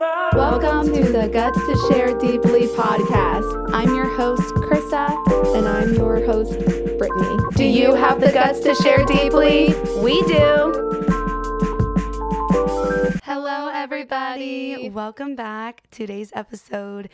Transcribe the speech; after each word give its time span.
Welcome 0.00 0.92
to 0.92 1.04
the 1.04 1.28
Guts 1.32 1.58
to 1.58 1.88
Share 1.88 2.18
Deeply 2.18 2.66
podcast. 2.68 3.70
I'm 3.72 3.94
your 3.94 4.08
host, 4.16 4.42
Krista. 4.54 5.08
And 5.56 5.68
I'm 5.68 5.94
your 5.94 6.24
host, 6.24 6.58
Brittany. 6.98 7.38
Do 7.54 7.64
you 7.64 7.94
have 7.94 8.20
the 8.20 8.32
guts 8.32 8.60
to 8.60 8.74
share 8.74 9.04
deeply? 9.04 9.74
We 10.02 10.20
do. 10.22 10.72
Hello, 13.22 13.70
everybody. 13.72 14.88
Welcome 14.90 15.36
back. 15.36 15.82
Today's 15.90 16.32
episode 16.34 17.08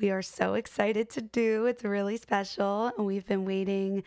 we 0.00 0.10
are 0.10 0.22
so 0.22 0.54
excited 0.54 1.10
to 1.10 1.20
do. 1.20 1.66
It's 1.66 1.82
really 1.82 2.16
special. 2.16 2.92
And 2.96 3.06
we've 3.06 3.26
been 3.26 3.44
waiting 3.44 4.04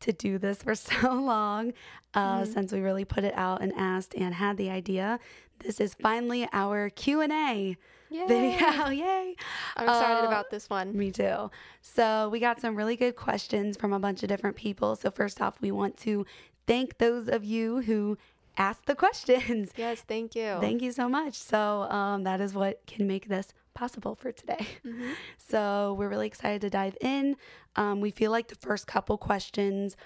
to 0.00 0.12
do 0.12 0.38
this 0.38 0.62
for 0.62 0.74
so 0.74 1.14
long 1.14 1.72
uh, 2.14 2.42
mm-hmm. 2.42 2.52
since 2.52 2.72
we 2.72 2.80
really 2.80 3.04
put 3.04 3.24
it 3.24 3.34
out 3.34 3.62
and 3.62 3.72
asked 3.76 4.14
and 4.14 4.34
had 4.34 4.56
the 4.56 4.70
idea. 4.70 5.18
This 5.58 5.80
is 5.80 5.94
finally 5.94 6.48
our 6.52 6.90
Q 6.90 7.20
and 7.20 7.32
A 7.32 7.76
video. 8.10 8.88
Yay! 8.90 9.36
I'm 9.76 9.88
excited 9.88 10.24
uh, 10.24 10.28
about 10.28 10.50
this 10.50 10.70
one. 10.70 10.96
Me 10.96 11.10
too. 11.10 11.50
So 11.82 12.28
we 12.28 12.40
got 12.40 12.60
some 12.60 12.76
really 12.76 12.96
good 12.96 13.16
questions 13.16 13.76
from 13.76 13.92
a 13.92 13.98
bunch 13.98 14.22
of 14.22 14.28
different 14.28 14.56
people. 14.56 14.96
So 14.96 15.10
first 15.10 15.40
off, 15.40 15.60
we 15.60 15.70
want 15.70 15.96
to 15.98 16.26
thank 16.66 16.98
those 16.98 17.28
of 17.28 17.44
you 17.44 17.82
who 17.82 18.18
asked 18.56 18.86
the 18.86 18.94
questions. 18.94 19.70
Yes, 19.76 20.00
thank 20.00 20.34
you. 20.34 20.56
Thank 20.60 20.82
you 20.82 20.92
so 20.92 21.08
much. 21.08 21.34
So 21.34 21.82
um, 21.82 22.24
that 22.24 22.40
is 22.40 22.54
what 22.54 22.86
can 22.86 23.06
make 23.06 23.28
this 23.28 23.52
possible 23.74 24.14
for 24.14 24.32
today. 24.32 24.66
Mm-hmm. 24.84 25.10
So 25.38 25.94
we're 25.98 26.08
really 26.08 26.26
excited 26.26 26.60
to 26.62 26.70
dive 26.70 26.96
in. 27.00 27.36
Um, 27.76 28.00
we 28.00 28.10
feel 28.10 28.30
like 28.30 28.48
the 28.48 28.56
first 28.56 28.86
couple 28.86 29.16
questions 29.16 29.96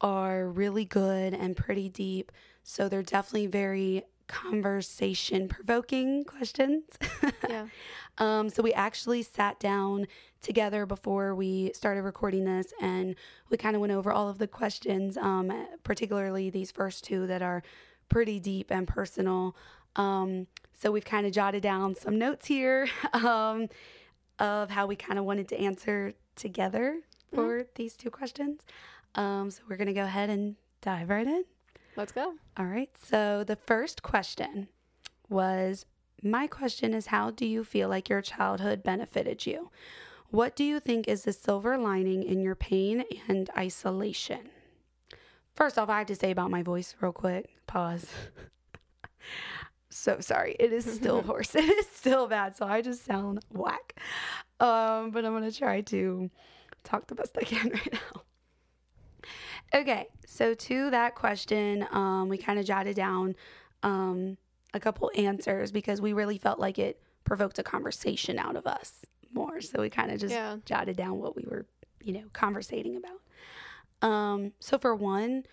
are 0.00 0.48
really 0.48 0.84
good 0.84 1.34
and 1.34 1.56
pretty 1.56 1.88
deep. 1.88 2.32
So 2.62 2.88
they're 2.88 3.02
definitely 3.02 3.46
very 3.46 4.04
conversation 4.28 5.48
provoking 5.48 6.24
questions. 6.26 6.84
yeah. 7.48 7.66
um, 8.18 8.48
so 8.48 8.62
we 8.62 8.72
actually 8.72 9.22
sat 9.22 9.58
down 9.58 10.06
together 10.40 10.86
before 10.86 11.34
we 11.34 11.72
started 11.74 12.02
recording 12.02 12.44
this 12.44 12.72
and 12.80 13.16
we 13.50 13.56
kind 13.56 13.74
of 13.74 13.80
went 13.80 13.92
over 13.92 14.12
all 14.12 14.28
of 14.28 14.38
the 14.38 14.46
questions, 14.46 15.16
um, 15.16 15.66
particularly 15.82 16.48
these 16.50 16.70
first 16.70 17.02
two 17.02 17.26
that 17.26 17.42
are 17.42 17.62
pretty 18.08 18.38
deep 18.38 18.70
and 18.70 18.86
personal. 18.86 19.56
Um, 19.96 20.46
so 20.74 20.92
we've 20.92 21.04
kind 21.04 21.26
of 21.26 21.32
jotted 21.32 21.62
down 21.62 21.94
some 21.94 22.18
notes 22.18 22.46
here 22.46 22.88
um, 23.12 23.68
of 24.38 24.70
how 24.70 24.86
we 24.86 24.94
kind 24.94 25.18
of 25.18 25.24
wanted 25.24 25.48
to 25.48 25.58
answer 25.58 26.12
together 26.36 27.00
for 27.34 27.60
mm-hmm. 27.60 27.68
these 27.74 27.94
two 27.94 28.10
questions. 28.10 28.62
Um, 29.14 29.50
so 29.50 29.62
we're 29.68 29.76
going 29.76 29.88
to 29.88 29.92
go 29.92 30.04
ahead 30.04 30.30
and 30.30 30.56
dive 30.80 31.10
right 31.10 31.26
in. 31.26 31.44
Let's 31.98 32.12
go. 32.12 32.34
All 32.56 32.66
right. 32.66 32.90
So 32.96 33.42
the 33.42 33.56
first 33.56 34.04
question 34.04 34.68
was 35.28 35.84
My 36.22 36.46
question 36.46 36.94
is 36.94 37.06
How 37.06 37.32
do 37.32 37.44
you 37.44 37.64
feel 37.64 37.88
like 37.88 38.08
your 38.08 38.22
childhood 38.22 38.84
benefited 38.84 39.46
you? 39.46 39.70
What 40.30 40.54
do 40.54 40.62
you 40.62 40.78
think 40.78 41.08
is 41.08 41.24
the 41.24 41.32
silver 41.32 41.76
lining 41.76 42.22
in 42.22 42.40
your 42.40 42.54
pain 42.54 43.02
and 43.26 43.50
isolation? 43.58 44.50
First 45.56 45.76
off, 45.76 45.88
I 45.88 45.98
have 45.98 46.06
to 46.06 46.14
say 46.14 46.30
about 46.30 46.52
my 46.52 46.62
voice 46.62 46.94
real 47.00 47.10
quick. 47.10 47.48
Pause. 47.66 48.06
so 49.90 50.20
sorry. 50.20 50.54
It 50.60 50.72
is 50.72 50.84
still 50.84 51.22
hoarse. 51.26 51.52
It 51.56 51.64
is 51.64 51.88
still 51.88 52.28
bad. 52.28 52.56
So 52.56 52.64
I 52.64 52.80
just 52.80 53.04
sound 53.04 53.44
whack. 53.50 53.98
Um, 54.60 55.10
but 55.10 55.24
I'm 55.24 55.32
going 55.32 55.50
to 55.50 55.58
try 55.58 55.80
to 55.80 56.30
talk 56.84 57.08
the 57.08 57.16
best 57.16 57.36
I 57.36 57.42
can 57.42 57.70
right 57.70 57.92
now. 57.92 58.22
Okay, 59.74 60.08
so 60.26 60.54
to 60.54 60.90
that 60.90 61.14
question, 61.14 61.86
um, 61.90 62.28
we 62.28 62.38
kind 62.38 62.58
of 62.58 62.64
jotted 62.64 62.96
down 62.96 63.36
um, 63.82 64.38
a 64.72 64.80
couple 64.80 65.10
answers 65.16 65.70
because 65.72 66.00
we 66.00 66.12
really 66.12 66.38
felt 66.38 66.58
like 66.58 66.78
it 66.78 67.00
provoked 67.24 67.58
a 67.58 67.62
conversation 67.62 68.38
out 68.38 68.56
of 68.56 68.66
us 68.66 69.04
more. 69.32 69.60
So 69.60 69.80
we 69.80 69.90
kind 69.90 70.10
of 70.10 70.20
just 70.20 70.32
yeah. 70.32 70.56
jotted 70.64 70.96
down 70.96 71.18
what 71.18 71.36
we 71.36 71.44
were, 71.46 71.66
you 72.02 72.14
know, 72.14 72.24
conversating 72.32 72.96
about. 72.96 74.08
Um, 74.08 74.52
so 74.58 74.78
for 74.78 74.94
one, 74.94 75.44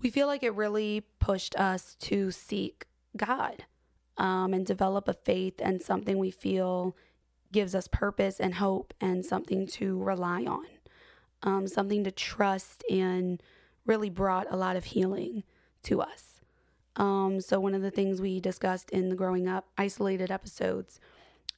we 0.00 0.10
feel 0.10 0.26
like 0.26 0.42
it 0.42 0.54
really 0.54 1.04
pushed 1.18 1.54
us 1.56 1.94
to 2.00 2.30
seek 2.30 2.86
God 3.16 3.64
um, 4.16 4.54
and 4.54 4.64
develop 4.64 5.08
a 5.08 5.14
faith 5.14 5.54
and 5.60 5.82
something 5.82 6.18
we 6.18 6.30
feel 6.30 6.96
gives 7.52 7.74
us 7.74 7.86
purpose 7.86 8.40
and 8.40 8.54
hope 8.54 8.94
and 9.00 9.24
something 9.26 9.66
to 9.66 10.02
rely 10.02 10.44
on 10.44 10.64
um, 11.42 11.66
something 11.66 12.04
to 12.04 12.10
trust, 12.10 12.84
and 12.90 13.42
really 13.86 14.10
brought 14.10 14.46
a 14.50 14.56
lot 14.56 14.76
of 14.76 14.84
healing 14.84 15.42
to 15.84 16.00
us. 16.00 16.40
Um, 16.96 17.40
so, 17.40 17.58
one 17.58 17.74
of 17.74 17.82
the 17.82 17.90
things 17.90 18.20
we 18.20 18.40
discussed 18.40 18.90
in 18.90 19.08
the 19.08 19.16
growing 19.16 19.48
up 19.48 19.66
isolated 19.78 20.30
episodes 20.30 21.00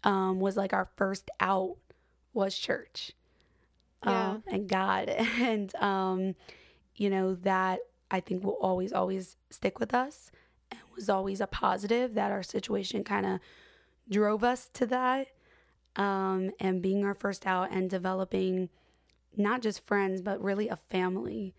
um, 0.05 0.41
was 0.41 0.57
like 0.57 0.73
our 0.73 0.89
first 0.97 1.31
out 1.41 1.77
was 2.33 2.57
church 2.57 3.13
yeah. 4.05 4.31
uh, 4.31 4.37
and 4.47 4.69
God. 4.69 5.09
And, 5.41 5.75
um, 5.77 6.35
you 6.97 7.11
know, 7.11 7.35
that 7.37 7.81
I 8.11 8.21
think 8.21 8.45
will 8.45 8.59
always, 8.61 8.93
always 8.93 9.37
stick 9.51 9.81
with 9.81 9.95
us 9.95 10.31
and 10.71 10.81
was 10.95 11.09
always 11.09 11.41
a 11.41 11.47
positive 11.47 12.15
that 12.15 12.31
our 12.31 12.43
situation 12.43 13.05
kind 13.05 13.27
of 13.27 13.41
drove 14.09 14.45
us 14.45 14.71
to 14.75 14.87
that. 14.87 15.29
Um, 15.97 16.51
and 16.59 16.83
being 16.83 17.05
our 17.05 17.15
first 17.15 17.47
out 17.47 17.71
and 17.71 17.89
developing 17.89 18.69
not 19.37 19.63
just 19.63 19.87
friends, 19.87 20.21
but 20.21 20.43
really 20.43 20.69
a 20.69 20.77
family 20.77 21.55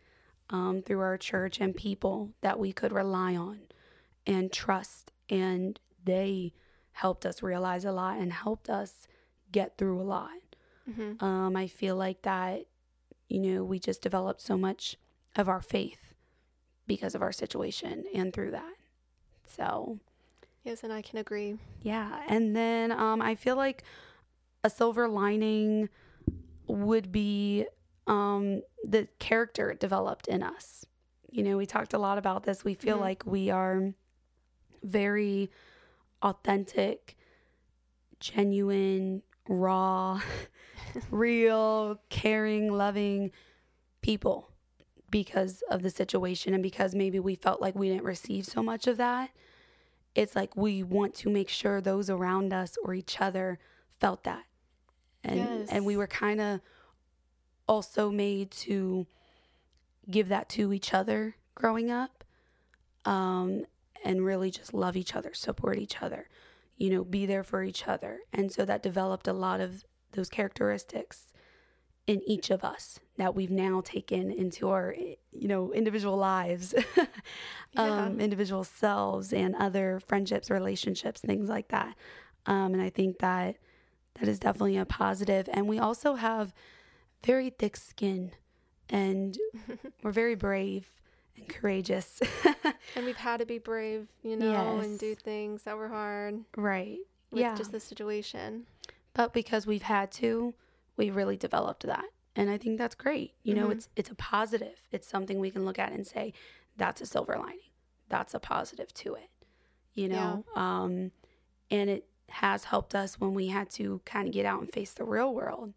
um, 0.49 0.81
through 0.81 1.01
our 1.01 1.17
church 1.17 1.59
and 1.59 1.75
people 1.75 2.31
that 2.41 2.59
we 2.59 2.71
could 2.71 2.91
rely 2.91 3.35
on 3.35 3.59
and 4.25 4.51
trust. 4.51 5.11
And 5.29 5.79
they 6.03 6.53
helped 6.93 7.25
us 7.25 7.43
realize 7.43 7.85
a 7.85 7.91
lot 7.91 8.17
and 8.17 8.31
helped 8.31 8.69
us 8.69 9.07
get 9.51 9.77
through 9.77 9.99
a 9.99 10.03
lot. 10.03 10.29
Mm-hmm. 10.89 11.23
Um, 11.23 11.55
I 11.55 11.67
feel 11.67 11.95
like 11.95 12.21
that, 12.21 12.65
you 13.27 13.39
know, 13.39 13.63
we 13.63 13.79
just 13.79 14.01
developed 14.01 14.41
so 14.41 14.57
much 14.57 14.97
of 15.35 15.49
our 15.49 15.61
faith 15.61 16.13
because 16.87 17.15
of 17.15 17.21
our 17.21 17.31
situation 17.31 18.05
and 18.13 18.31
through 18.31 18.51
that. 18.51 18.75
So, 19.47 19.99
yes, 20.63 20.83
and 20.83 20.93
I 20.93 21.01
can 21.01 21.17
agree. 21.17 21.57
Yeah. 21.81 22.21
And 22.27 22.55
then 22.55 22.91
um, 22.91 23.21
I 23.21 23.35
feel 23.35 23.55
like 23.55 23.83
a 24.63 24.69
silver 24.69 25.07
lining 25.07 25.89
would 26.67 27.11
be 27.11 27.65
um, 28.07 28.61
the 28.83 29.07
character 29.19 29.73
developed 29.73 30.27
in 30.27 30.43
us. 30.43 30.85
You 31.31 31.43
know, 31.43 31.57
we 31.57 31.65
talked 31.65 31.93
a 31.93 31.97
lot 31.97 32.17
about 32.17 32.43
this. 32.43 32.63
We 32.63 32.73
feel 32.73 32.95
mm-hmm. 32.95 33.03
like 33.03 33.23
we 33.25 33.49
are 33.49 33.93
very 34.83 35.51
authentic, 36.21 37.17
genuine, 38.19 39.21
raw, 39.47 40.21
real, 41.11 41.99
caring, 42.09 42.71
loving 42.71 43.31
people 44.01 44.49
because 45.11 45.63
of 45.69 45.81
the 45.81 45.89
situation 45.89 46.53
and 46.53 46.63
because 46.63 46.95
maybe 46.95 47.19
we 47.19 47.35
felt 47.35 47.61
like 47.61 47.75
we 47.75 47.89
didn't 47.89 48.03
receive 48.03 48.45
so 48.45 48.61
much 48.61 48.87
of 48.87 48.97
that. 48.97 49.31
It's 50.13 50.35
like 50.35 50.55
we 50.55 50.83
want 50.83 51.13
to 51.15 51.29
make 51.29 51.49
sure 51.49 51.81
those 51.81 52.09
around 52.09 52.53
us 52.53 52.77
or 52.83 52.93
each 52.93 53.19
other 53.19 53.59
felt 53.99 54.23
that 54.23 54.45
and 55.25 55.37
yes. 55.37 55.69
and 55.69 55.85
we 55.85 55.97
were 55.97 56.07
kind 56.07 56.39
of 56.39 56.61
also 57.67 58.11
made 58.11 58.51
to 58.51 59.07
give 60.09 60.29
that 60.29 60.47
to 60.49 60.71
each 60.71 60.93
other 60.93 61.35
growing 61.55 61.89
up 61.89 62.23
um, 63.05 63.65
and 64.03 64.23
really 64.23 64.51
just 64.51 64.73
love 64.73 64.95
each 64.95 65.15
other 65.15 65.33
support 65.33 65.77
each 65.77 66.01
other 66.01 66.27
you 66.77 66.89
know 66.89 67.03
be 67.03 67.25
there 67.25 67.43
for 67.43 67.63
each 67.63 67.87
other. 67.87 68.19
And 68.33 68.51
so 68.51 68.65
that 68.65 68.83
developed 68.83 69.27
a 69.27 69.33
lot 69.33 69.61
of 69.61 69.83
those 70.11 70.29
characteristics 70.29 71.33
in 72.07 72.21
each 72.27 72.51
of 72.51 72.63
us 72.63 72.99
that 73.17 73.33
we've 73.33 73.51
now 73.51 73.81
taken 73.83 74.31
into 74.31 74.69
our 74.69 74.95
you 75.31 75.47
know 75.47 75.73
individual 75.73 76.17
lives 76.17 76.75
um, 77.77 78.19
individual 78.19 78.63
selves 78.63 79.33
and 79.33 79.55
other 79.55 79.99
friendships 80.05 80.49
relationships 80.49 81.21
things 81.21 81.49
like 81.49 81.69
that. 81.69 81.95
Um, 82.47 82.73
and 82.73 82.81
i 82.81 82.89
think 82.91 83.17
that 83.19 83.55
that 84.19 84.27
is 84.27 84.39
definitely 84.39 84.77
a 84.77 84.85
positive. 84.85 85.49
And 85.51 85.67
we 85.67 85.79
also 85.79 86.15
have 86.15 86.53
very 87.23 87.49
thick 87.49 87.77
skin 87.77 88.31
and 88.89 89.37
we're 90.03 90.11
very 90.11 90.35
brave 90.35 90.91
and 91.35 91.47
courageous. 91.47 92.21
and 92.95 93.05
we've 93.05 93.17
had 93.17 93.39
to 93.39 93.45
be 93.45 93.57
brave, 93.57 94.07
you 94.23 94.35
know, 94.35 94.77
yes. 94.77 94.85
and 94.85 94.99
do 94.99 95.15
things 95.15 95.63
that 95.63 95.77
were 95.77 95.89
hard. 95.89 96.43
Right. 96.55 96.99
With 97.31 97.41
yeah. 97.41 97.55
just 97.55 97.71
the 97.71 97.79
situation. 97.79 98.65
But 99.13 99.33
because 99.33 99.65
we've 99.65 99.81
had 99.81 100.11
to, 100.13 100.53
we 100.97 101.09
really 101.09 101.37
developed 101.37 101.83
that. 101.83 102.05
And 102.35 102.49
I 102.49 102.57
think 102.57 102.77
that's 102.77 102.95
great. 102.95 103.33
You 103.43 103.53
mm-hmm. 103.53 103.63
know, 103.63 103.69
it's 103.71 103.87
it's 103.95 104.09
a 104.09 104.15
positive. 104.15 104.81
It's 104.91 105.07
something 105.07 105.39
we 105.39 105.51
can 105.51 105.65
look 105.65 105.79
at 105.79 105.91
and 105.91 106.05
say, 106.05 106.33
that's 106.77 107.01
a 107.01 107.05
silver 107.05 107.37
lining. 107.37 107.59
That's 108.09 108.33
a 108.33 108.39
positive 108.39 108.93
to 108.95 109.15
it. 109.15 109.29
You 109.93 110.09
know? 110.09 110.43
Yeah. 110.55 110.83
Um 110.83 111.11
and 111.71 111.89
it 111.89 112.05
has 112.29 112.65
helped 112.65 112.95
us 112.95 113.19
when 113.19 113.33
we 113.33 113.47
had 113.47 113.69
to 113.71 114.01
kind 114.05 114.27
of 114.27 114.33
get 114.33 114.45
out 114.45 114.61
and 114.61 114.71
face 114.71 114.93
the 114.93 115.03
real 115.03 115.33
world. 115.33 115.73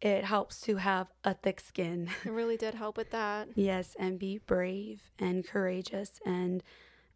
It 0.00 0.24
helps 0.24 0.60
to 0.62 0.76
have 0.76 1.08
a 1.22 1.34
thick 1.34 1.60
skin. 1.60 2.10
It 2.24 2.32
really 2.32 2.56
did 2.56 2.74
help 2.74 2.96
with 2.96 3.10
that. 3.10 3.48
yes, 3.54 3.94
and 3.98 4.18
be 4.18 4.38
brave 4.38 5.00
and 5.18 5.46
courageous. 5.46 6.20
And 6.26 6.62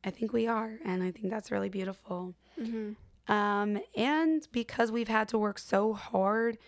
I 0.05 0.11
think 0.11 0.33
we 0.33 0.47
are. 0.47 0.79
And 0.85 1.03
I 1.03 1.11
think 1.11 1.31
that's 1.31 1.51
really 1.51 1.69
beautiful. 1.69 2.35
Mm-hmm. 2.61 3.33
Um, 3.33 3.81
and 3.97 4.47
because 4.53 4.93
we've 4.93 5.09
had 5.09 5.29
to 5.29 5.39
work 5.39 5.59
so 5.59 5.95
hard 5.95 6.59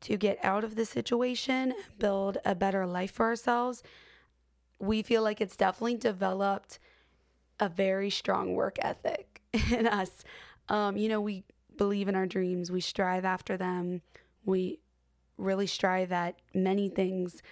to 0.00 0.16
get 0.16 0.38
out 0.42 0.64
of 0.64 0.74
the 0.74 0.86
situation, 0.86 1.72
and 1.72 1.98
build 1.98 2.38
a 2.44 2.54
better 2.54 2.86
life 2.86 3.12
for 3.12 3.26
ourselves, 3.26 3.82
we 4.78 5.02
feel 5.02 5.22
like 5.22 5.40
it's 5.40 5.56
definitely 5.56 5.96
developed 5.96 6.78
a 7.60 7.68
very 7.68 8.10
strong 8.10 8.54
work 8.54 8.78
ethic 8.80 9.42
in 9.70 9.86
us. 9.86 10.24
Um, 10.68 10.96
you 10.96 11.08
know, 11.08 11.20
we 11.20 11.44
believe 11.76 12.08
in 12.08 12.14
our 12.14 12.26
dreams, 12.26 12.70
we 12.70 12.80
strive 12.80 13.24
after 13.24 13.56
them, 13.56 14.02
we 14.44 14.80
really 15.36 15.66
strive 15.66 16.12
at 16.12 16.36
many 16.54 16.88
things, 16.88 17.42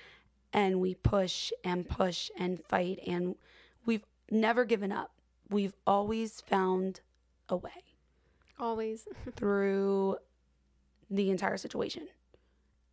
and 0.53 0.81
we 0.81 0.95
push 0.95 1.53
and 1.65 1.89
push 1.89 2.31
and 2.39 2.63
fight, 2.65 2.99
and 3.07 3.37
we've 3.85 4.05
never 4.31 4.65
given 4.65 4.93
up. 4.93 5.13
We've 5.49 5.75
always 5.87 6.41
found 6.41 7.01
a 7.49 7.57
way. 7.57 7.71
Always. 8.59 9.07
through 9.37 10.17
the 11.11 11.31
entire 11.31 11.57
situation. 11.57 12.09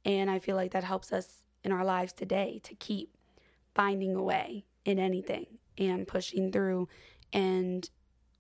And 0.05 0.29
I 0.29 0.39
feel 0.39 0.55
like 0.55 0.71
that 0.71 0.83
helps 0.83 1.11
us 1.11 1.45
in 1.63 1.71
our 1.71 1.85
lives 1.85 2.13
today 2.13 2.59
to 2.63 2.75
keep 2.75 3.15
finding 3.73 4.15
a 4.15 4.21
way 4.21 4.65
in 4.85 4.99
anything 4.99 5.45
and 5.77 6.07
pushing 6.07 6.51
through. 6.51 6.89
And, 7.31 7.89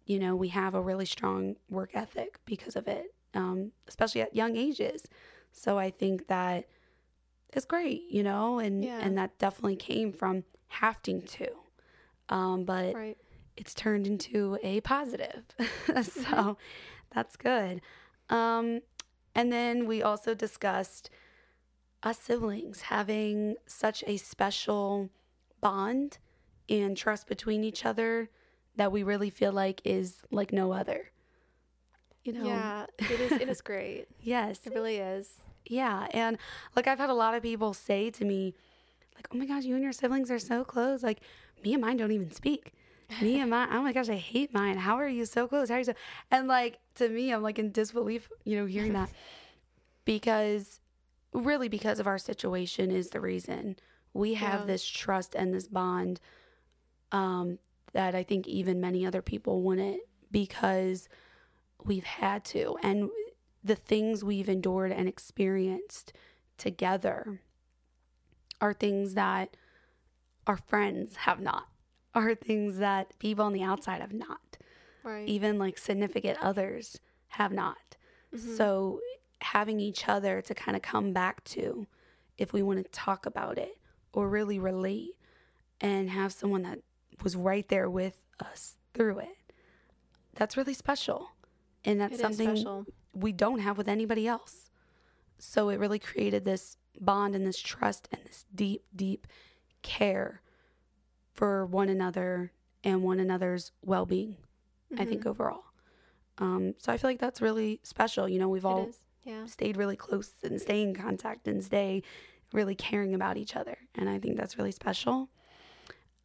you 0.05 0.19
know, 0.19 0.35
we 0.35 0.49
have 0.49 0.75
a 0.75 0.81
really 0.81 1.05
strong 1.05 1.55
work 1.69 1.91
ethic 1.93 2.39
because 2.45 2.75
of 2.75 2.87
it, 2.87 3.13
um, 3.33 3.71
especially 3.87 4.21
at 4.21 4.35
young 4.35 4.55
ages. 4.57 5.07
So 5.51 5.77
I 5.77 5.91
think 5.91 6.27
that 6.27 6.67
is 7.53 7.65
great, 7.65 8.03
you 8.09 8.23
know, 8.23 8.59
and, 8.59 8.83
yeah. 8.83 8.99
and 9.01 9.17
that 9.17 9.37
definitely 9.37 9.75
came 9.75 10.11
from 10.11 10.43
having 10.67 11.21
to. 11.21 11.47
Um, 12.29 12.65
but 12.65 12.93
right. 12.95 13.17
it's 13.55 13.73
turned 13.73 14.07
into 14.07 14.57
a 14.63 14.81
positive. 14.81 15.43
so 16.03 16.57
that's 17.13 17.35
good. 17.35 17.81
Um, 18.29 18.81
and 19.35 19.51
then 19.51 19.87
we 19.87 20.01
also 20.01 20.33
discussed 20.33 21.09
us 22.01 22.19
siblings 22.19 22.81
having 22.81 23.55
such 23.65 24.03
a 24.07 24.17
special 24.17 25.09
bond 25.61 26.17
and 26.69 26.97
trust 26.97 27.27
between 27.27 27.63
each 27.63 27.85
other 27.85 28.29
that 28.75 28.91
we 28.91 29.03
really 29.03 29.29
feel 29.29 29.51
like 29.51 29.81
is 29.83 30.21
like 30.31 30.51
no 30.51 30.71
other. 30.71 31.11
You 32.23 32.33
know? 32.33 32.45
Yeah, 32.45 32.85
it 32.99 33.19
is 33.19 33.31
it 33.33 33.49
is 33.49 33.61
great. 33.71 34.07
yes. 34.21 34.65
It 34.65 34.73
really 34.73 34.97
is. 34.97 35.29
Yeah, 35.65 36.07
and 36.11 36.37
like 36.75 36.87
I've 36.87 36.99
had 36.99 37.09
a 37.09 37.13
lot 37.13 37.33
of 37.33 37.43
people 37.43 37.73
say 37.73 38.09
to 38.11 38.25
me 38.25 38.53
like, 39.15 39.27
"Oh 39.33 39.37
my 39.37 39.45
gosh, 39.45 39.63
you 39.63 39.75
and 39.75 39.83
your 39.83 39.93
siblings 39.93 40.29
are 40.31 40.39
so 40.39 40.63
close." 40.63 41.03
Like 41.03 41.21
me 41.63 41.73
and 41.73 41.81
mine 41.81 41.97
don't 41.97 42.11
even 42.11 42.31
speak. 42.31 42.73
Me 43.21 43.39
and 43.39 43.49
mine, 43.51 43.67
oh 43.71 43.81
my 43.81 43.93
gosh, 43.93 44.09
I 44.09 44.15
hate 44.15 44.53
mine. 44.53 44.77
How 44.77 44.95
are 44.95 45.07
you 45.07 45.25
so 45.25 45.47
close? 45.47 45.69
How 45.69 45.75
are 45.75 45.79
you 45.79 45.83
so 45.83 45.93
and 46.31 46.47
like 46.47 46.79
to 46.95 47.09
me, 47.09 47.31
I'm 47.31 47.43
like 47.43 47.59
in 47.59 47.71
disbelief, 47.71 48.29
you 48.43 48.57
know, 48.57 48.65
hearing 48.65 48.93
that. 48.93 49.09
because 50.05 50.79
really 51.33 51.67
because 51.67 51.99
of 51.99 52.07
our 52.07 52.17
situation 52.17 52.91
is 52.91 53.09
the 53.09 53.19
reason 53.19 53.75
we 54.13 54.35
have 54.35 54.61
yeah. 54.61 54.65
this 54.65 54.85
trust 54.85 55.35
and 55.35 55.53
this 55.53 55.67
bond 55.67 56.19
um, 57.11 57.57
that 57.93 58.15
I 58.15 58.23
think 58.23 58.47
even 58.47 58.81
many 58.81 59.05
other 59.05 59.21
people 59.21 59.61
wouldn't 59.61 60.01
because 60.31 61.07
we've 61.83 62.03
had 62.03 62.43
to. 62.45 62.75
And 62.83 63.09
the 63.63 63.75
things 63.75 64.23
we've 64.23 64.49
endured 64.49 64.91
and 64.91 65.07
experienced 65.07 66.13
together 66.57 67.39
are 68.59 68.73
things 68.73 69.13
that 69.13 69.55
our 70.45 70.57
friends 70.57 71.15
have 71.17 71.39
not, 71.39 71.67
are 72.13 72.35
things 72.35 72.77
that 72.77 73.17
people 73.19 73.45
on 73.45 73.53
the 73.53 73.63
outside 73.63 74.01
have 74.01 74.13
not. 74.13 74.57
Right. 75.03 75.27
Even 75.27 75.59
like 75.59 75.77
significant 75.77 76.37
others 76.41 76.99
have 77.27 77.51
not. 77.51 77.95
Mm-hmm. 78.33 78.55
So 78.55 78.99
having 79.41 79.79
each 79.79 80.07
other 80.07 80.41
to 80.41 80.53
kind 80.53 80.75
of 80.75 80.81
come 80.81 81.13
back 81.13 81.43
to 81.43 81.87
if 82.37 82.53
we 82.53 82.63
want 82.63 82.83
to 82.83 82.91
talk 82.91 83.25
about 83.25 83.57
it 83.57 83.77
or 84.13 84.29
really 84.29 84.57
relate 84.57 85.15
and 85.81 86.09
have 86.09 86.31
someone 86.31 86.63
that 86.63 86.79
was 87.21 87.35
right 87.35 87.67
there 87.67 87.89
with 87.89 88.21
us 88.39 88.77
through 88.93 89.19
it. 89.19 89.53
That's 90.35 90.57
really 90.57 90.73
special. 90.73 91.29
And 91.85 91.99
that's 91.99 92.15
it 92.15 92.19
something 92.19 92.85
we 93.13 93.31
don't 93.31 93.59
have 93.59 93.77
with 93.77 93.87
anybody 93.87 94.27
else. 94.27 94.71
So 95.37 95.69
it 95.69 95.79
really 95.79 95.99
created 95.99 96.45
this 96.45 96.77
bond 96.99 97.35
and 97.35 97.45
this 97.45 97.59
trust 97.59 98.07
and 98.11 98.21
this 98.25 98.45
deep, 98.53 98.83
deep 98.95 99.27
care 99.81 100.41
for 101.33 101.65
one 101.65 101.89
another 101.89 102.53
and 102.83 103.03
one 103.03 103.19
another's 103.19 103.71
well 103.83 104.05
being, 104.05 104.37
mm-hmm. 104.91 105.01
I 105.01 105.05
think, 105.05 105.21
mm-hmm. 105.21 105.29
overall. 105.29 105.63
Um, 106.37 106.75
so 106.77 106.91
I 106.91 106.97
feel 106.97 107.09
like 107.09 107.19
that's 107.19 107.41
really 107.41 107.79
special. 107.83 108.27
You 108.27 108.39
know, 108.39 108.49
we've 108.49 108.65
all 108.65 108.89
yeah. 109.23 109.45
stayed 109.45 109.77
really 109.77 109.95
close 109.95 110.31
and 110.43 110.59
stay 110.59 110.81
in 110.81 110.95
contact 110.95 111.47
and 111.47 111.63
stay 111.63 112.03
really 112.53 112.75
caring 112.75 113.13
about 113.13 113.37
each 113.37 113.55
other. 113.55 113.77
And 113.95 114.09
I 114.09 114.19
think 114.19 114.37
that's 114.37 114.57
really 114.57 114.71
special. 114.71 115.29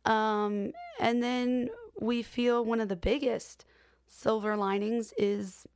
Um, 0.09 0.73
and 0.99 1.23
then 1.23 1.69
we 2.01 2.23
feel 2.23 2.65
one 2.65 2.81
of 2.81 2.89
the 2.89 2.97
biggest 2.97 3.67
silver 4.07 4.57
linings 4.57 5.13
is 5.19 5.67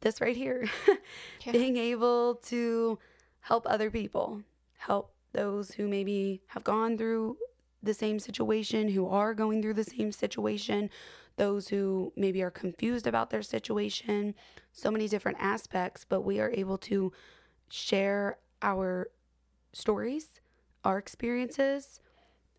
this 0.00 0.20
right 0.20 0.36
here 0.36 0.68
yeah. 1.46 1.52
being 1.52 1.76
able 1.76 2.34
to 2.46 2.98
help 3.40 3.64
other 3.66 3.90
people, 3.90 4.42
help 4.76 5.14
those 5.32 5.70
who 5.72 5.86
maybe 5.88 6.42
have 6.48 6.64
gone 6.64 6.98
through 6.98 7.36
the 7.80 7.94
same 7.94 8.18
situation, 8.18 8.88
who 8.88 9.06
are 9.06 9.34
going 9.34 9.62
through 9.62 9.74
the 9.74 9.84
same 9.84 10.10
situation, 10.10 10.90
those 11.36 11.68
who 11.68 12.12
maybe 12.16 12.42
are 12.42 12.50
confused 12.50 13.06
about 13.06 13.30
their 13.30 13.42
situation, 13.42 14.34
so 14.72 14.90
many 14.90 15.06
different 15.06 15.38
aspects, 15.40 16.04
but 16.08 16.22
we 16.22 16.40
are 16.40 16.50
able 16.50 16.78
to 16.78 17.12
share 17.68 18.38
our 18.62 19.10
stories, 19.72 20.40
our 20.84 20.98
experiences, 20.98 22.00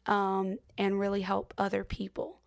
um, 0.08 0.58
and 0.78 1.00
really 1.00 1.22
help 1.22 1.54
other 1.58 1.84
people 1.84 2.40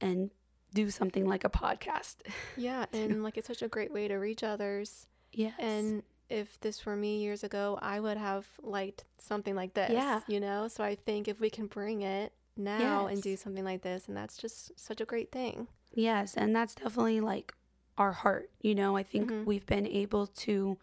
and 0.00 0.30
do 0.74 0.90
something 0.90 1.26
like 1.26 1.44
a 1.44 1.50
podcast. 1.50 2.16
Yeah, 2.56 2.86
and 2.92 3.22
like 3.22 3.38
it's 3.38 3.46
such 3.46 3.62
a 3.62 3.68
great 3.68 3.92
way 3.92 4.08
to 4.08 4.16
reach 4.16 4.42
others. 4.42 5.06
Yes. 5.32 5.54
And 5.58 6.02
if 6.28 6.60
this 6.60 6.84
were 6.84 6.96
me 6.96 7.18
years 7.18 7.44
ago, 7.44 7.78
I 7.80 8.00
would 8.00 8.16
have 8.16 8.46
liked 8.62 9.04
something 9.18 9.54
like 9.54 9.74
this. 9.74 9.90
Yeah. 9.90 10.20
You 10.26 10.40
know? 10.40 10.68
So 10.68 10.82
I 10.84 10.94
think 10.94 11.28
if 11.28 11.40
we 11.40 11.50
can 11.50 11.66
bring 11.66 12.02
it 12.02 12.32
now 12.56 13.06
yes. 13.06 13.14
and 13.14 13.22
do 13.22 13.36
something 13.36 13.64
like 13.64 13.82
this, 13.82 14.08
and 14.08 14.16
that's 14.16 14.36
just 14.36 14.78
such 14.78 15.00
a 15.00 15.04
great 15.04 15.30
thing. 15.30 15.68
Yes. 15.94 16.34
And 16.34 16.54
that's 16.54 16.74
definitely 16.74 17.20
like 17.20 17.54
our 17.96 18.12
heart. 18.12 18.50
You 18.60 18.74
know, 18.74 18.96
I 18.96 19.02
think 19.02 19.30
mm-hmm. 19.30 19.44
we've 19.44 19.66
been 19.66 19.86
able 19.86 20.26
to 20.26 20.78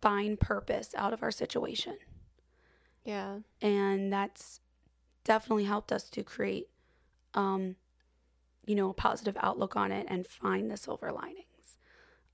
find 0.00 0.38
purpose 0.38 0.94
out 0.96 1.12
of 1.12 1.22
our 1.22 1.30
situation. 1.30 1.96
Yeah. 3.04 3.38
And 3.62 4.12
that's 4.12 4.60
definitely 5.26 5.64
helped 5.64 5.92
us 5.92 6.08
to 6.10 6.22
create, 6.22 6.68
um, 7.34 7.76
you 8.64 8.74
know, 8.74 8.90
a 8.90 8.94
positive 8.94 9.36
outlook 9.40 9.76
on 9.76 9.90
it 9.92 10.06
and 10.08 10.26
find 10.26 10.70
the 10.70 10.76
silver 10.76 11.12
linings. 11.12 11.76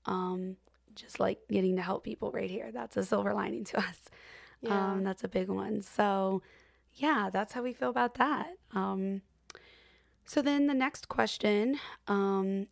Um, 0.05 0.57
just 0.95 1.19
like 1.19 1.39
getting 1.49 1.75
to 1.75 1.81
help 1.81 2.03
people 2.03 2.31
right 2.31 2.49
here. 2.49 2.71
That's 2.71 2.95
a 2.95 3.03
silver 3.03 3.33
lining 3.33 3.63
to 3.65 3.79
us. 3.89 3.99
Yeah. 4.61 4.91
Um, 4.91 5.03
that's 5.03 5.23
a 5.23 5.27
big 5.27 5.49
one. 5.49 5.81
So, 5.81 6.43
yeah, 6.93 7.29
that's 7.33 7.53
how 7.53 7.63
we 7.63 7.73
feel 7.73 7.89
about 7.89 8.15
that. 8.15 8.55
Um, 8.73 9.21
so 10.23 10.41
then 10.41 10.67
the 10.67 10.73
next 10.73 11.09
question 11.09 11.79
um, 12.07 12.67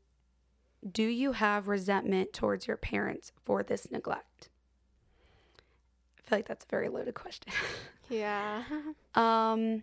Do 0.89 1.03
you 1.03 1.33
have 1.33 1.67
resentment 1.67 2.31
towards 2.31 2.67
your 2.67 2.77
parents 2.77 3.31
for 3.43 3.63
this 3.63 3.89
neglect? 3.91 4.49
I 6.17 6.29
feel 6.29 6.37
like 6.37 6.47
that's 6.47 6.65
a 6.65 6.69
very 6.69 6.89
loaded 6.89 7.15
question. 7.15 7.51
yeah. 8.09 8.63
um, 9.15 9.81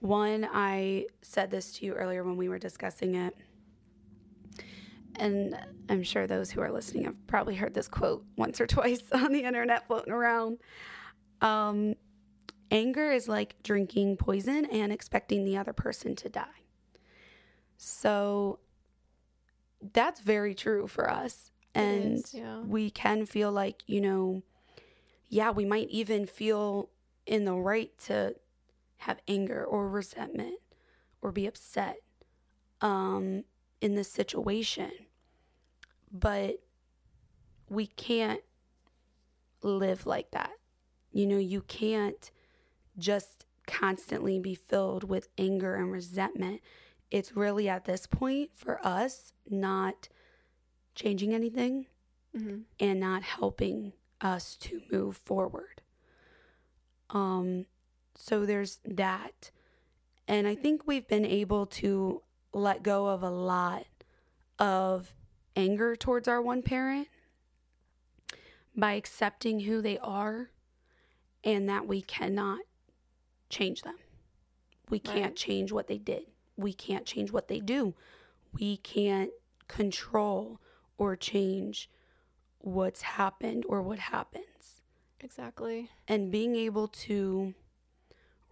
one, 0.00 0.48
I 0.52 1.06
said 1.22 1.50
this 1.50 1.72
to 1.74 1.86
you 1.86 1.94
earlier 1.94 2.22
when 2.24 2.36
we 2.36 2.48
were 2.48 2.58
discussing 2.58 3.14
it 3.14 3.36
and 5.18 5.58
I'm 5.88 6.02
sure 6.02 6.26
those 6.26 6.50
who 6.50 6.60
are 6.60 6.70
listening 6.70 7.04
have 7.04 7.26
probably 7.26 7.56
heard 7.56 7.74
this 7.74 7.88
quote 7.88 8.24
once 8.36 8.60
or 8.60 8.66
twice 8.66 9.02
on 9.12 9.32
the 9.32 9.44
internet 9.44 9.86
floating 9.86 10.12
around. 10.12 10.58
Um, 11.40 11.94
anger 12.70 13.10
is 13.10 13.28
like 13.28 13.62
drinking 13.62 14.16
poison 14.16 14.64
and 14.66 14.92
expecting 14.92 15.44
the 15.44 15.56
other 15.56 15.72
person 15.72 16.14
to 16.16 16.28
die. 16.28 16.46
So 17.76 18.58
that's 19.92 20.20
very 20.20 20.54
true 20.54 20.86
for 20.86 21.10
us. 21.10 21.50
And 21.74 22.24
yeah. 22.32 22.60
we 22.60 22.90
can 22.90 23.24
feel 23.26 23.52
like, 23.52 23.82
you 23.86 24.00
know, 24.00 24.42
yeah, 25.28 25.50
we 25.50 25.64
might 25.64 25.88
even 25.90 26.26
feel 26.26 26.90
in 27.26 27.44
the 27.44 27.54
right 27.54 27.96
to 28.06 28.34
have 28.98 29.20
anger 29.26 29.64
or 29.64 29.88
resentment 29.88 30.58
or 31.22 31.32
be 31.32 31.46
upset 31.46 31.98
um, 32.80 33.44
in 33.80 33.94
this 33.94 34.10
situation 34.10 34.90
but 36.12 36.60
we 37.68 37.86
can't 37.86 38.40
live 39.62 40.06
like 40.06 40.30
that. 40.32 40.52
You 41.12 41.26
know, 41.26 41.38
you 41.38 41.62
can't 41.62 42.30
just 42.96 43.46
constantly 43.66 44.38
be 44.38 44.54
filled 44.54 45.04
with 45.04 45.28
anger 45.36 45.74
and 45.74 45.92
resentment. 45.92 46.60
It's 47.10 47.36
really 47.36 47.68
at 47.68 47.84
this 47.84 48.06
point 48.06 48.50
for 48.54 48.84
us 48.86 49.32
not 49.48 50.08
changing 50.94 51.34
anything 51.34 51.86
mm-hmm. 52.36 52.60
and 52.80 53.00
not 53.00 53.22
helping 53.22 53.92
us 54.20 54.56
to 54.56 54.82
move 54.90 55.16
forward. 55.16 55.82
Um, 57.10 57.66
so 58.18 58.44
there's 58.44 58.80
that. 58.84 59.50
And 60.26 60.46
I 60.46 60.54
think 60.54 60.86
we've 60.86 61.06
been 61.08 61.24
able 61.24 61.64
to 61.66 62.22
let 62.52 62.82
go 62.82 63.06
of 63.06 63.22
a 63.22 63.30
lot 63.30 63.86
of 64.58 65.14
anger 65.56 65.96
towards 65.96 66.28
our 66.28 66.42
one 66.42 66.62
parent 66.62 67.08
by 68.76 68.92
accepting 68.92 69.60
who 69.60 69.80
they 69.80 69.98
are 69.98 70.50
and 71.44 71.68
that 71.68 71.86
we 71.86 72.02
cannot 72.02 72.60
change 73.48 73.82
them. 73.82 73.96
We 74.90 74.98
can't 74.98 75.22
right. 75.22 75.36
change 75.36 75.72
what 75.72 75.86
they 75.86 75.98
did. 75.98 76.24
We 76.56 76.72
can't 76.72 77.06
change 77.06 77.30
what 77.30 77.48
they 77.48 77.60
do. 77.60 77.94
We 78.52 78.78
can't 78.78 79.30
control 79.68 80.60
or 80.96 81.14
change 81.14 81.88
what's 82.58 83.02
happened 83.02 83.64
or 83.68 83.80
what 83.80 84.00
happens. 84.00 84.82
Exactly. 85.20 85.90
And 86.08 86.32
being 86.32 86.56
able 86.56 86.88
to 86.88 87.54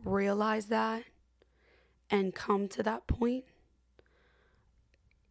realize 0.07 0.67
that 0.67 1.05
and 2.11 2.35
come 2.35 2.69
to 2.69 2.83
that 2.83 3.07
point 3.07 3.45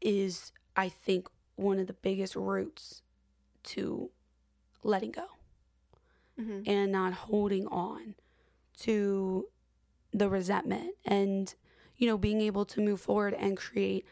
is, 0.02 0.52
I 0.76 0.90
think, 0.90 1.28
one 1.56 1.80
of 1.80 1.88
the 1.88 1.94
biggest 1.94 2.36
roots 2.36 3.02
to 3.64 4.10
letting 4.84 5.12
go 5.12 5.26
mm-hmm. 6.40 6.62
and 6.66 6.92
not 6.92 7.14
holding 7.14 7.66
on 7.68 8.16
to 8.82 9.48
the 10.14 10.30
resentment 10.30 10.92
and, 11.06 11.56
you 11.98 12.08
know, 12.08 12.18
being 12.18 12.42
able 12.42 12.66
to 12.66 12.82
move 12.82 13.02
forward 13.02 13.34
and 13.34 13.58
create 13.58 14.06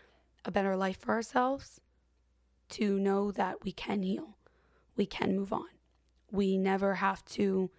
a 0.46 0.52
better 0.52 0.76
life 0.76 0.98
for 1.00 1.12
ourselves 1.12 1.80
to 2.70 3.00
know 3.00 3.32
that 3.32 3.64
we 3.64 3.72
can 3.72 4.02
heal, 4.02 4.38
we 4.96 5.06
can 5.06 5.36
move 5.36 5.54
on. 5.54 5.68
We 6.32 6.58
never 6.58 6.96
have 6.96 7.24
to 7.26 7.70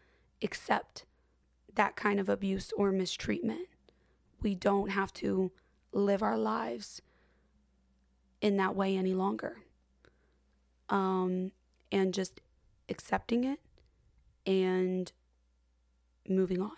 accept 0.42 1.04
that 1.74 1.96
kind 1.96 2.20
of 2.20 2.28
abuse 2.28 2.72
or 2.76 2.92
mistreatment. 2.92 3.68
We 4.42 4.54
don't 4.54 4.90
have 4.90 5.12
to 5.14 5.52
live 5.92 6.22
our 6.22 6.36
lives 6.36 7.00
in 8.40 8.56
that 8.58 8.76
way 8.76 8.96
any 8.96 9.14
longer. 9.14 9.58
Um, 10.90 11.52
and 11.90 12.12
just 12.12 12.40
accepting 12.88 13.44
it 13.44 13.60
and 14.46 15.10
moving 16.28 16.60
on. 16.60 16.76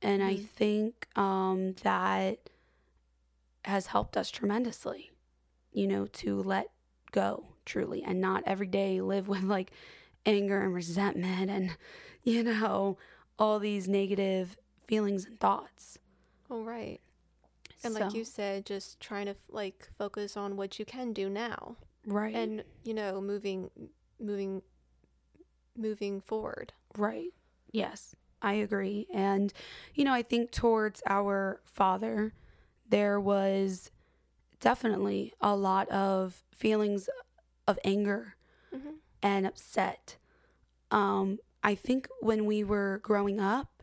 And 0.00 0.22
mm-hmm. 0.22 0.30
I 0.30 0.36
think 0.36 1.06
um, 1.16 1.74
that 1.82 2.50
has 3.64 3.88
helped 3.88 4.16
us 4.16 4.30
tremendously, 4.30 5.10
you 5.72 5.86
know, 5.86 6.06
to 6.06 6.42
let 6.42 6.70
go 7.10 7.44
truly 7.66 8.02
and 8.02 8.20
not 8.20 8.42
every 8.46 8.66
day 8.66 9.00
live 9.00 9.28
with 9.28 9.42
like 9.42 9.72
anger 10.24 10.62
and 10.62 10.74
resentment 10.74 11.50
and, 11.50 11.76
you 12.22 12.42
know, 12.42 12.96
all 13.38 13.58
these 13.58 13.88
negative 13.88 14.56
feelings 14.86 15.26
and 15.26 15.38
thoughts. 15.38 15.98
Oh, 16.50 16.62
right. 16.62 17.00
And 17.84 17.94
so. 17.94 18.00
like 18.00 18.14
you 18.14 18.24
said, 18.24 18.66
just 18.66 19.00
trying 19.00 19.26
to 19.26 19.36
like 19.48 19.88
focus 19.96 20.36
on 20.36 20.56
what 20.56 20.78
you 20.78 20.84
can 20.84 21.12
do 21.12 21.28
now. 21.28 21.76
Right. 22.06 22.34
And, 22.34 22.64
you 22.84 22.94
know, 22.94 23.20
moving, 23.20 23.70
moving, 24.18 24.62
moving 25.76 26.20
forward. 26.20 26.72
Right. 26.96 27.30
Yes, 27.70 28.16
I 28.40 28.54
agree. 28.54 29.06
And, 29.12 29.52
you 29.94 30.04
know, 30.04 30.12
I 30.12 30.22
think 30.22 30.50
towards 30.50 31.02
our 31.06 31.60
father, 31.64 32.32
there 32.88 33.20
was 33.20 33.90
definitely 34.60 35.34
a 35.40 35.54
lot 35.54 35.88
of 35.90 36.42
feelings 36.50 37.08
of 37.66 37.78
anger 37.84 38.34
mm-hmm. 38.74 38.96
and 39.22 39.46
upset. 39.46 40.16
Um, 40.90 41.38
I 41.68 41.74
think 41.74 42.08
when 42.20 42.46
we 42.46 42.64
were 42.64 42.98
growing 43.02 43.40
up 43.40 43.82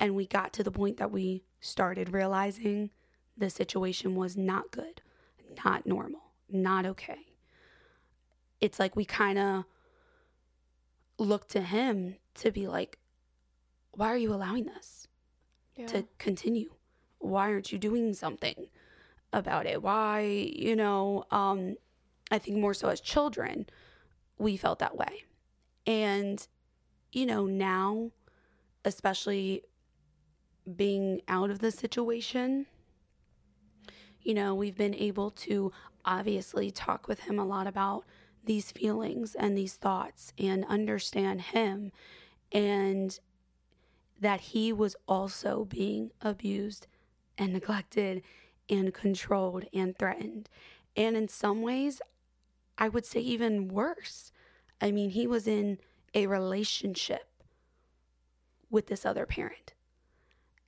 and 0.00 0.14
we 0.14 0.26
got 0.26 0.54
to 0.54 0.62
the 0.62 0.70
point 0.70 0.96
that 0.96 1.10
we 1.10 1.44
started 1.60 2.14
realizing 2.14 2.88
the 3.36 3.50
situation 3.50 4.14
was 4.14 4.34
not 4.34 4.70
good, 4.70 5.02
not 5.62 5.84
normal, 5.84 6.22
not 6.48 6.86
okay. 6.86 7.26
It's 8.62 8.78
like 8.78 8.96
we 8.96 9.04
kind 9.04 9.38
of 9.38 9.64
looked 11.18 11.50
to 11.50 11.60
him 11.60 12.16
to 12.36 12.50
be 12.50 12.66
like, 12.66 12.98
why 13.90 14.10
are 14.10 14.16
you 14.16 14.32
allowing 14.32 14.64
this 14.64 15.06
yeah. 15.76 15.84
to 15.88 16.06
continue? 16.16 16.70
Why 17.18 17.52
aren't 17.52 17.72
you 17.72 17.78
doing 17.78 18.14
something 18.14 18.68
about 19.34 19.66
it? 19.66 19.82
Why, 19.82 20.20
you 20.56 20.74
know, 20.74 21.24
um, 21.30 21.76
I 22.30 22.38
think 22.38 22.56
more 22.56 22.72
so 22.72 22.88
as 22.88 23.02
children, 23.02 23.66
we 24.38 24.56
felt 24.56 24.78
that 24.78 24.96
way. 24.96 25.24
And, 25.86 26.48
you 27.12 27.26
know, 27.26 27.46
now, 27.46 28.10
especially 28.84 29.62
being 30.76 31.20
out 31.28 31.50
of 31.50 31.60
the 31.60 31.70
situation, 31.70 32.66
you 34.22 34.34
know, 34.34 34.54
we've 34.54 34.76
been 34.76 34.94
able 34.94 35.30
to 35.30 35.72
obviously 36.04 36.70
talk 36.70 37.08
with 37.08 37.20
him 37.20 37.38
a 37.38 37.44
lot 37.44 37.66
about 37.66 38.04
these 38.44 38.70
feelings 38.72 39.34
and 39.34 39.56
these 39.56 39.74
thoughts 39.74 40.32
and 40.38 40.64
understand 40.66 41.40
him 41.40 41.92
and 42.52 43.20
that 44.20 44.40
he 44.40 44.72
was 44.72 44.96
also 45.06 45.64
being 45.64 46.10
abused 46.20 46.86
and 47.36 47.52
neglected 47.52 48.22
and 48.68 48.92
controlled 48.92 49.64
and 49.72 49.96
threatened. 49.96 50.48
And 50.96 51.16
in 51.16 51.28
some 51.28 51.62
ways, 51.62 52.00
I 52.76 52.88
would 52.88 53.06
say 53.06 53.20
even 53.20 53.68
worse. 53.68 54.32
I 54.80 54.90
mean, 54.90 55.10
he 55.10 55.26
was 55.26 55.46
in 55.46 55.78
a 56.14 56.26
relationship 56.26 57.28
with 58.70 58.86
this 58.86 59.06
other 59.06 59.26
parent. 59.26 59.72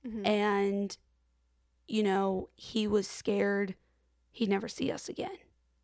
Mm-hmm. 0.05 0.25
And 0.25 0.97
you 1.87 2.03
know, 2.03 2.49
he 2.55 2.87
was 2.87 3.07
scared 3.07 3.75
he'd 4.31 4.49
never 4.49 4.67
see 4.67 4.91
us 4.91 5.09
again 5.09 5.37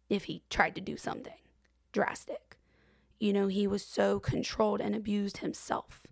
if 0.10 0.24
he 0.26 0.42
tried 0.50 0.74
to 0.76 0.82
do 0.82 0.96
something 0.96 1.34
drastic. 1.92 2.58
You 3.20 3.34
know, 3.34 3.48
he 3.48 3.68
was 3.68 3.84
so 3.84 4.20
controlled 4.20 4.80
and 4.80 4.96
abused 4.96 5.38
himself 5.38 6.06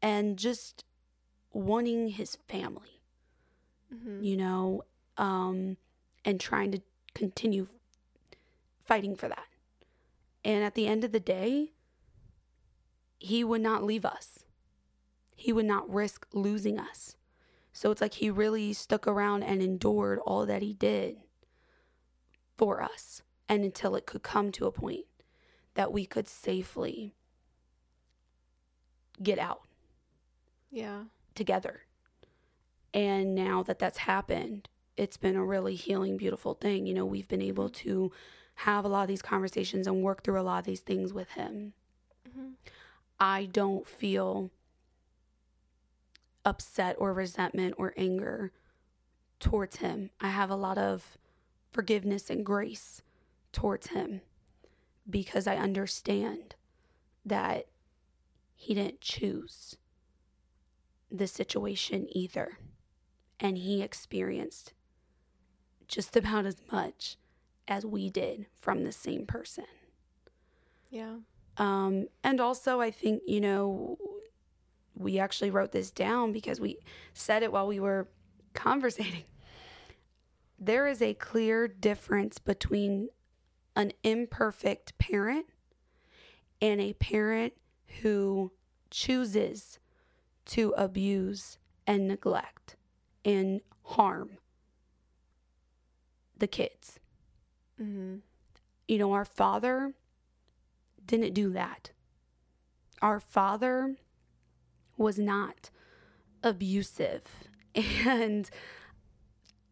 and 0.00 0.38
just 0.38 0.84
wanting 1.52 2.08
his 2.08 2.38
family, 2.48 3.02
mm-hmm. 3.92 4.22
you 4.22 4.36
know, 4.36 4.82
um, 5.18 5.76
and 6.24 6.40
trying 6.40 6.72
to 6.72 6.80
continue 7.14 7.66
fighting 8.84 9.16
for 9.16 9.28
that. 9.28 9.46
And 10.44 10.64
at 10.64 10.74
the 10.74 10.86
end 10.86 11.04
of 11.04 11.12
the 11.12 11.20
day, 11.20 11.72
he 13.24 13.42
would 13.42 13.62
not 13.62 13.82
leave 13.82 14.04
us. 14.04 14.44
He 15.34 15.50
would 15.50 15.64
not 15.64 15.88
risk 15.88 16.26
losing 16.34 16.78
us. 16.78 17.16
So 17.72 17.90
it's 17.90 18.02
like 18.02 18.14
he 18.14 18.28
really 18.28 18.74
stuck 18.74 19.06
around 19.06 19.42
and 19.42 19.62
endured 19.62 20.18
all 20.26 20.44
that 20.44 20.60
he 20.60 20.74
did 20.74 21.16
for 22.58 22.82
us 22.82 23.22
and 23.48 23.64
until 23.64 23.96
it 23.96 24.04
could 24.04 24.22
come 24.22 24.52
to 24.52 24.66
a 24.66 24.72
point 24.72 25.06
that 25.72 25.90
we 25.90 26.04
could 26.04 26.28
safely 26.28 27.14
get 29.22 29.38
out. 29.38 29.62
Yeah. 30.70 31.04
Together. 31.34 31.80
And 32.92 33.34
now 33.34 33.62
that 33.62 33.78
that's 33.78 33.98
happened, 33.98 34.68
it's 34.98 35.16
been 35.16 35.34
a 35.34 35.44
really 35.44 35.76
healing, 35.76 36.18
beautiful 36.18 36.52
thing. 36.52 36.86
You 36.86 36.92
know, 36.92 37.06
we've 37.06 37.28
been 37.28 37.40
able 37.40 37.70
to 37.70 38.12
have 38.56 38.84
a 38.84 38.88
lot 38.88 39.02
of 39.02 39.08
these 39.08 39.22
conversations 39.22 39.86
and 39.86 40.02
work 40.02 40.22
through 40.22 40.38
a 40.38 40.42
lot 40.42 40.58
of 40.58 40.66
these 40.66 40.80
things 40.80 41.14
with 41.14 41.30
him. 41.30 41.72
Mm-hmm. 42.28 42.50
I 43.18 43.46
don't 43.46 43.86
feel 43.86 44.50
upset 46.44 46.96
or 46.98 47.12
resentment 47.12 47.74
or 47.78 47.94
anger 47.96 48.52
towards 49.40 49.76
him. 49.76 50.10
I 50.20 50.28
have 50.28 50.50
a 50.50 50.56
lot 50.56 50.78
of 50.78 51.16
forgiveness 51.72 52.30
and 52.30 52.44
grace 52.44 53.02
towards 53.52 53.88
him 53.88 54.20
because 55.08 55.46
I 55.46 55.56
understand 55.56 56.54
that 57.24 57.66
he 58.54 58.74
didn't 58.74 59.00
choose 59.00 59.76
the 61.10 61.26
situation 61.26 62.06
either. 62.10 62.58
And 63.40 63.58
he 63.58 63.82
experienced 63.82 64.72
just 65.88 66.16
about 66.16 66.46
as 66.46 66.56
much 66.70 67.16
as 67.68 67.84
we 67.84 68.10
did 68.10 68.46
from 68.60 68.84
the 68.84 68.92
same 68.92 69.26
person. 69.26 69.66
Yeah. 70.90 71.16
Um, 71.56 72.06
and 72.22 72.40
also, 72.40 72.80
I 72.80 72.90
think, 72.90 73.22
you 73.26 73.40
know, 73.40 73.98
we 74.96 75.18
actually 75.18 75.50
wrote 75.50 75.72
this 75.72 75.90
down 75.90 76.32
because 76.32 76.60
we 76.60 76.78
said 77.12 77.42
it 77.42 77.52
while 77.52 77.66
we 77.66 77.80
were 77.80 78.08
conversating. 78.54 79.24
There 80.58 80.86
is 80.86 81.02
a 81.02 81.14
clear 81.14 81.68
difference 81.68 82.38
between 82.38 83.08
an 83.76 83.92
imperfect 84.02 84.96
parent 84.98 85.46
and 86.62 86.80
a 86.80 86.92
parent 86.94 87.54
who 88.02 88.52
chooses 88.90 89.78
to 90.46 90.72
abuse 90.76 91.58
and 91.86 92.06
neglect 92.06 92.76
and 93.24 93.60
harm 93.82 94.38
the 96.36 96.46
kids. 96.46 97.00
Mm-hmm. 97.80 98.18
you 98.86 98.98
know, 98.98 99.12
our 99.12 99.24
father 99.24 99.94
didn't 101.06 101.34
do 101.34 101.50
that. 101.50 101.90
Our 103.02 103.20
father 103.20 103.96
was 104.96 105.18
not 105.18 105.70
abusive 106.42 107.22
and 107.74 108.48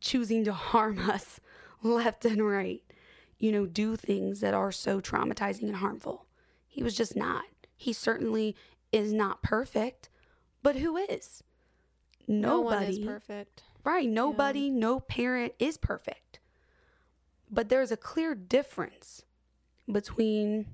choosing 0.01 0.45
to 0.45 0.53
harm 0.53 0.99
us 1.11 1.41
left 1.83 2.25
and 2.25 2.47
right, 2.47 2.83
you 3.39 3.53
know, 3.53 3.67
do 3.67 3.97
things 3.97 4.41
that 4.41 4.55
are 4.55 4.73
so 4.73 5.01
traumatizing 5.01 5.63
and 5.63 5.77
harmful. 5.77 6.27
He 6.69 6.83
was 6.83 6.97
just 6.97 7.17
not. 7.17 7.45
He 7.77 7.93
certainly 7.93 8.57
is 8.93 9.13
not 9.13 9.43
perfect, 9.43 10.09
but 10.63 10.77
who 10.77 10.97
is? 10.97 11.43
Nobody. 12.29 12.85
No 12.85 12.91
is 12.91 12.99
perfect. 13.01 13.65
Right. 13.85 14.09
Nobody, 14.09 14.61
yeah. 14.61 14.79
no 14.79 15.01
parent 15.01 15.55
is 15.59 15.77
perfect. 15.77 16.39
But 17.51 17.69
there's 17.69 17.91
a 17.91 17.97
clear 17.97 18.35
difference 18.35 19.25
between 19.91 20.67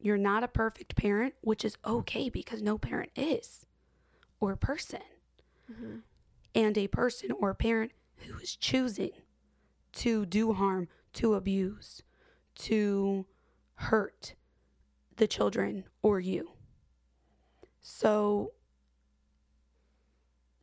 you're 0.00 0.16
not 0.16 0.42
a 0.42 0.48
perfect 0.48 0.96
parent, 0.96 1.34
which 1.40 1.64
is 1.64 1.76
okay 1.86 2.28
because 2.28 2.62
no 2.62 2.78
parent 2.78 3.10
is, 3.14 3.66
or 4.40 4.56
person, 4.56 5.02
mm-hmm. 5.70 5.98
and 6.54 6.78
a 6.78 6.86
person 6.88 7.30
or 7.32 7.50
a 7.50 7.54
parent 7.54 7.92
who 8.16 8.38
is 8.38 8.56
choosing 8.56 9.10
to 9.92 10.24
do 10.26 10.52
harm, 10.52 10.88
to 11.12 11.34
abuse, 11.34 12.02
to 12.54 13.26
hurt 13.74 14.34
the 15.16 15.26
children 15.26 15.84
or 16.02 16.20
you. 16.20 16.52
So 17.80 18.52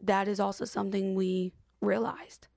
that 0.02 0.28
is 0.28 0.40
also 0.40 0.66
something 0.66 1.16
we 1.16 1.54
realized. 1.82 2.48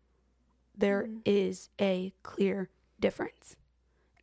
There 0.76 1.02
mm-hmm. 1.02 1.18
is 1.24 1.68
a 1.80 2.12
clear 2.22 2.70
difference. 2.98 3.56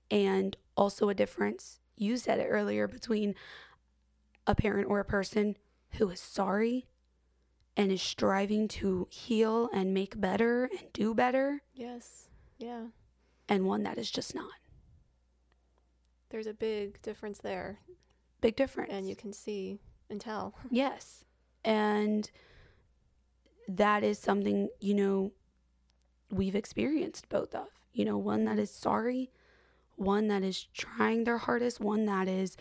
And 0.10 0.56
also 0.78 1.10
a 1.10 1.14
difference, 1.14 1.80
you 1.98 2.18
said 2.18 2.40
it 2.40 2.48
earlier, 2.48 2.88
between 2.88 3.36
a 4.46 4.56
parent 4.56 4.88
or 4.90 5.00
a 5.00 5.06
person 5.06 5.58
who 5.94 6.10
is 6.10 6.20
sorry 6.20 6.88
and 7.76 7.92
is 7.92 8.02
striving 8.02 8.68
to 8.68 9.08
heal 9.12 9.70
and 9.74 9.94
make 9.94 10.20
better 10.20 10.70
and 10.80 10.92
do 10.94 11.14
better. 11.14 11.62
Yes. 11.74 12.30
Yeah. 12.58 12.88
And 13.50 13.66
one 13.66 13.84
that 13.84 13.98
is 13.98 14.10
just 14.10 14.34
not. 14.34 14.52
There's 16.30 16.48
a 16.48 16.54
big 16.54 17.02
difference 17.02 17.40
there. 17.40 17.80
Big 18.42 18.56
difference. 18.56 18.92
And 18.92 19.08
you 19.08 19.16
can 19.16 19.34
see 19.34 19.80
and 20.10 20.20
tell. 20.20 20.56
Yes. 20.72 21.24
And 21.64 22.30
that 23.68 24.04
is 24.04 24.20
something, 24.20 24.70
you 24.80 24.94
know, 24.94 25.34
we've 26.32 26.56
experienced 26.56 27.30
both 27.30 27.54
of. 27.54 27.68
You 27.94 28.06
know, 28.06 28.18
one 28.18 28.46
that 28.46 28.60
is 28.60 28.72
sorry, 28.72 29.32
one 29.98 30.28
that 30.28 30.44
is 30.44 30.68
trying 30.74 31.26
their 31.26 31.40
hardest, 31.40 31.82
one 31.82 32.06
that 32.06 32.28
is 32.28 32.56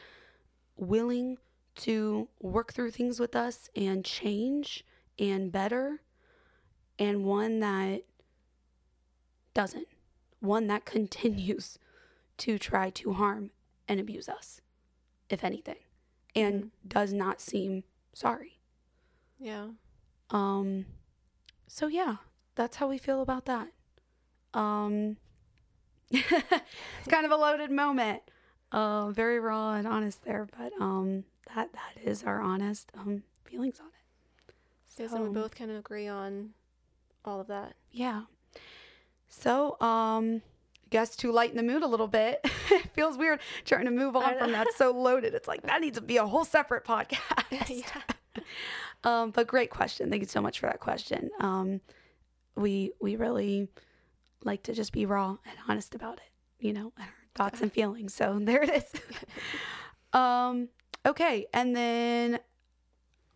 willing 0.76 1.38
to 1.76 2.28
work 2.40 2.72
through 2.72 2.90
things 2.90 3.20
with 3.20 3.36
us 3.36 3.68
and 3.76 4.04
change 4.04 4.84
and 5.18 5.52
better, 5.52 6.00
and 6.98 7.24
one 7.24 7.60
that 7.60 8.02
doesn't. 9.54 9.86
One 10.40 10.66
that 10.66 10.84
continues 10.86 11.78
to 12.38 12.58
try 12.58 12.90
to 12.90 13.12
harm 13.14 13.50
and 13.88 14.00
abuse 14.00 14.28
us, 14.28 14.60
if 15.30 15.44
anything, 15.44 15.78
and 16.34 16.54
mm-hmm. 16.54 16.88
does 16.88 17.12
not 17.12 17.40
seem 17.40 17.84
sorry. 18.12 18.58
Yeah. 19.38 19.68
Um 20.30 20.86
so 21.68 21.86
yeah, 21.86 22.16
that's 22.54 22.76
how 22.76 22.88
we 22.88 22.98
feel 22.98 23.22
about 23.22 23.44
that. 23.46 23.68
Um 24.54 25.18
it's 26.10 27.08
kind 27.08 27.24
of 27.26 27.32
a 27.32 27.36
loaded 27.36 27.70
moment. 27.70 28.22
Uh 28.72 29.10
very 29.10 29.38
raw 29.38 29.74
and 29.74 29.86
honest 29.86 30.24
there, 30.24 30.46
but 30.58 30.72
um 30.80 31.24
that 31.54 31.72
that 31.72 32.02
is 32.02 32.24
our 32.24 32.40
honest 32.40 32.90
um 32.96 33.22
feelings 33.44 33.78
on 33.80 33.86
it. 33.86 34.54
So, 34.86 35.02
yes, 35.02 35.12
and 35.12 35.22
we 35.22 35.28
both 35.28 35.54
kind 35.54 35.70
of 35.70 35.76
agree 35.76 36.08
on 36.08 36.50
all 37.24 37.40
of 37.40 37.46
that. 37.48 37.74
Yeah. 37.90 38.22
So, 39.28 39.80
um 39.80 40.42
guess 40.90 41.16
to 41.16 41.32
lighten 41.32 41.56
the 41.56 41.62
mood 41.62 41.82
a 41.82 41.86
little 41.86 42.08
bit. 42.08 42.40
it 42.70 42.90
feels 42.92 43.16
weird 43.16 43.40
trying 43.64 43.84
to 43.86 43.90
move 43.90 44.16
on 44.16 44.38
from 44.38 44.52
that 44.52 44.68
so 44.76 44.92
loaded. 44.92 45.34
It's 45.34 45.48
like 45.48 45.62
that 45.62 45.80
needs 45.80 45.98
to 45.98 46.02
be 46.02 46.16
a 46.16 46.26
whole 46.26 46.44
separate 46.44 46.84
podcast. 46.86 47.84
yeah. 47.84 48.42
um, 49.04 49.30
but 49.30 49.46
great 49.46 49.70
question. 49.70 50.10
Thank 50.10 50.22
you 50.22 50.28
so 50.28 50.40
much 50.40 50.60
for 50.60 50.66
that 50.66 50.80
question. 50.80 51.30
Um, 51.40 51.80
we 52.54 52.92
we 53.00 53.16
really 53.16 53.68
like 54.44 54.62
to 54.64 54.72
just 54.72 54.92
be 54.92 55.06
raw 55.06 55.36
and 55.44 55.58
honest 55.68 55.94
about 55.94 56.18
it, 56.18 56.64
you 56.64 56.72
know, 56.72 56.92
and 56.96 57.06
our 57.06 57.14
thoughts 57.34 57.60
and 57.60 57.72
feelings. 57.72 58.14
So 58.14 58.38
there 58.42 58.62
it 58.62 58.70
is. 58.70 59.00
um, 60.12 60.68
okay, 61.04 61.46
and 61.52 61.74
then 61.74 62.38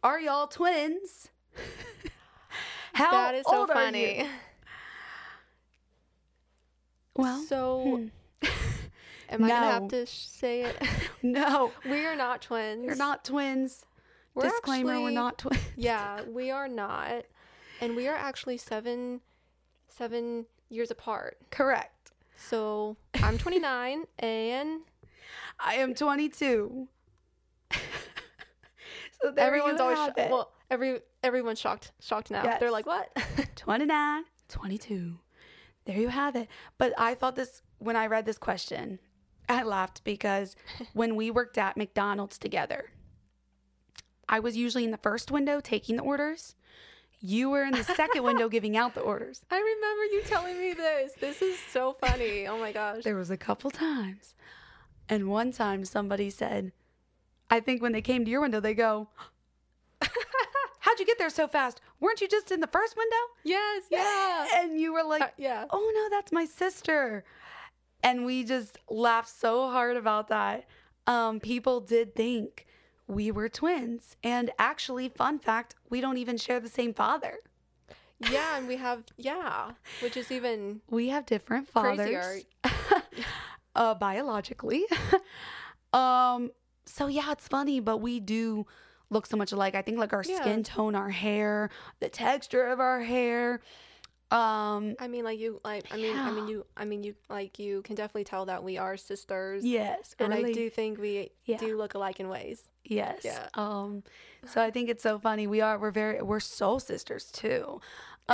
are 0.03 0.21
y'all 0.21 0.47
twins? 0.47 1.29
How 2.93 3.11
that 3.11 3.35
is 3.35 3.47
so 3.49 3.67
funny. 3.67 4.27
Well, 7.17 7.43
so 7.43 8.11
hmm. 8.43 8.49
am 9.29 9.45
I 9.45 9.49
no. 9.49 9.55
gonna 9.55 9.71
have 9.73 9.89
to 9.89 10.07
sh- 10.07 10.27
say 10.27 10.63
it? 10.63 10.77
no, 11.23 11.73
we 11.85 12.05
are 12.05 12.17
not 12.17 12.43
twins. 12.43 12.87
We're 12.87 12.95
not 12.95 13.25
twins. 13.25 13.85
We're 14.35 14.45
Disclaimer: 14.45 14.93
actually, 14.93 15.05
We're 15.05 15.11
not 15.11 15.39
twins. 15.39 15.63
yeah, 15.77 16.23
we 16.23 16.51
are 16.51 16.69
not, 16.69 17.25
and 17.81 17.97
we 17.97 18.09
are 18.09 18.17
actually 18.17 18.57
seven, 18.57 19.21
seven 19.89 20.47
years 20.71 20.91
apart. 20.91 21.39
Correct. 21.51 22.13
So 22.37 22.97
I'm 23.23 23.37
29 23.37 24.05
and 24.19 24.81
I 25.59 25.75
am 25.75 25.95
22. 25.95 26.89
so 27.73 29.35
everyone's 29.37 29.81
always 29.81 29.99
sh- 29.99 30.31
well, 30.31 30.53
every 30.71 31.01
everyone's 31.23 31.61
shocked 31.61 31.93
shocked 32.01 32.31
now. 32.31 32.43
Yes. 32.43 32.61
They're 32.61 32.71
like, 32.71 32.87
"What?" 32.87 33.11
29, 33.57 34.25
22 34.49 35.19
there 35.91 35.99
you 35.99 36.09
have 36.09 36.37
it. 36.37 36.49
But 36.79 36.93
I 36.99 37.15
thought 37.15 37.37
this 37.37 37.63
when 37.79 37.97
I 37.97 38.07
read 38.07 38.27
this 38.27 38.39
question, 38.39 38.99
I 39.49 39.63
laughed 39.63 40.05
because 40.05 40.55
when 40.93 41.17
we 41.17 41.31
worked 41.31 41.59
at 41.59 41.77
McDonald's 41.77 42.39
together, 42.39 42.93
I 44.29 44.39
was 44.41 44.57
usually 44.57 44.85
in 44.85 44.91
the 44.91 44.97
first 44.99 45.31
window 45.31 45.61
taking 45.61 45.97
the 45.97 46.03
orders. 46.03 46.55
You 47.21 47.51
were 47.51 47.65
in 47.65 47.73
the 47.73 47.85
second 47.85 48.23
window 48.23 48.49
giving 48.57 48.77
out 48.77 48.95
the 48.95 49.01
orders. 49.01 49.43
I 49.51 49.57
remember 49.57 50.05
you 50.07 50.23
telling 50.27 50.59
me 50.59 50.73
this. 50.73 51.13
This 51.21 51.43
is 51.43 51.59
so 51.59 51.93
funny. 52.01 52.47
Oh 52.47 52.59
my 52.59 52.73
gosh. 52.73 53.05
There 53.05 53.17
was 53.17 53.31
a 53.31 53.37
couple 53.37 53.71
times. 53.71 54.35
And 55.09 55.29
one 55.29 55.53
time 55.53 55.85
somebody 55.85 56.31
said, 56.31 56.73
I 57.51 57.61
think 57.61 57.83
when 57.83 57.93
they 57.93 58.01
came 58.03 58.25
to 58.25 58.31
your 58.31 58.41
window, 58.41 58.61
they 58.61 58.75
go, 58.75 59.09
How'd 60.81 60.99
you 60.99 61.05
get 61.05 61.19
there 61.19 61.31
so 61.31 61.47
fast? 61.47 61.81
Weren't 62.01 62.21
you 62.23 62.29
just 62.29 62.51
in 62.51 62.61
the 62.61 62.67
first 62.67 62.97
window? 62.97 63.17
Yes, 63.45 63.85
yeah. 63.91 64.47
And 64.57 64.81
you 64.81 64.95
were 64.95 65.03
like, 65.03 65.23
uh, 65.23 65.29
yeah. 65.37 65.67
Oh 65.71 65.93
no, 65.95 66.17
that's 66.17 66.33
my 66.33 66.47
sister. 66.47 67.25
And 68.03 68.25
we 68.25 68.45
just 68.45 68.79
laughed 68.89 69.29
so 69.29 69.69
hard 69.69 69.97
about 69.97 70.29
that. 70.29 70.67
Um, 71.07 71.39
people 71.39 71.81
did 71.81 72.15
think 72.15 72.67
we 73.11 73.31
were 73.31 73.49
twins. 73.49 74.17
And 74.23 74.51
actually, 74.59 75.09
fun 75.09 75.39
fact, 75.39 75.75
we 75.89 76.01
don't 76.01 76.17
even 76.17 76.37
share 76.37 76.61
the 76.61 76.69
same 76.69 76.95
father. 76.95 77.39
Yeah, 78.31 78.59
and 78.59 78.69
we 78.69 78.77
have 78.77 79.05
yeah, 79.17 79.71
which 80.03 80.17
is 80.17 80.31
even 80.31 80.83
we 80.91 81.09
have 81.09 81.25
different 81.25 81.69
fathers 81.69 82.45
uh, 83.75 83.95
biologically. 83.95 84.85
um, 85.95 86.51
so 86.85 87.07
yeah, 87.07 87.33
it's 87.33 87.49
funny, 87.49 87.81
but 87.81 87.99
we 87.99 88.21
do 88.21 88.67
look 89.09 89.25
so 89.25 89.39
much 89.39 89.53
alike. 89.53 89.75
I 89.75 89.81
think 89.81 89.99
like 89.99 90.13
our 90.13 90.23
yeah. 90.27 90.41
skin 90.41 90.63
tone, 90.63 90.95
our 90.95 91.09
hair, 91.09 91.71
the 92.01 92.11
texture 92.11 92.67
of 92.67 92.79
our 92.79 93.01
hair. 93.01 93.63
Um 94.31 94.95
I 95.01 95.09
mean 95.09 95.25
like 95.25 95.39
you 95.39 95.61
like 95.65 95.87
I 95.91 95.97
mean 95.97 96.15
yeah. 96.15 96.29
I 96.29 96.31
mean 96.31 96.47
you 96.47 96.67
I 96.77 96.85
mean 96.85 97.03
you 97.03 97.15
like 97.29 97.59
you 97.59 97.83
can 97.83 97.97
definitely 97.97 98.25
tell 98.25 98.47
that 98.47 98.63
we 98.63 98.79
are 98.79 98.97
sisters. 98.97 99.65
Yes. 99.65 100.15
And 100.19 100.33
really, 100.33 100.51
I 100.51 100.53
do 100.53 100.71
think 100.71 100.99
we 100.99 101.31
yeah. 101.45 101.59
do 101.59 101.77
look 101.77 101.95
alike 101.95 102.21
in 102.21 102.29
ways. 102.29 102.69
Yes. 102.85 103.23
Yeah. 103.25 103.49
Um 103.55 104.03
so 104.47 104.63
I 104.63 104.71
think 104.71 104.89
it's 104.89 105.03
so 105.03 105.19
funny. 105.19 105.47
We 105.47 105.61
are 105.61 105.79
we're 105.79 105.91
very 105.91 106.23
we're 106.23 106.41
soul 106.41 106.79
sisters 106.81 107.31
too 107.31 107.81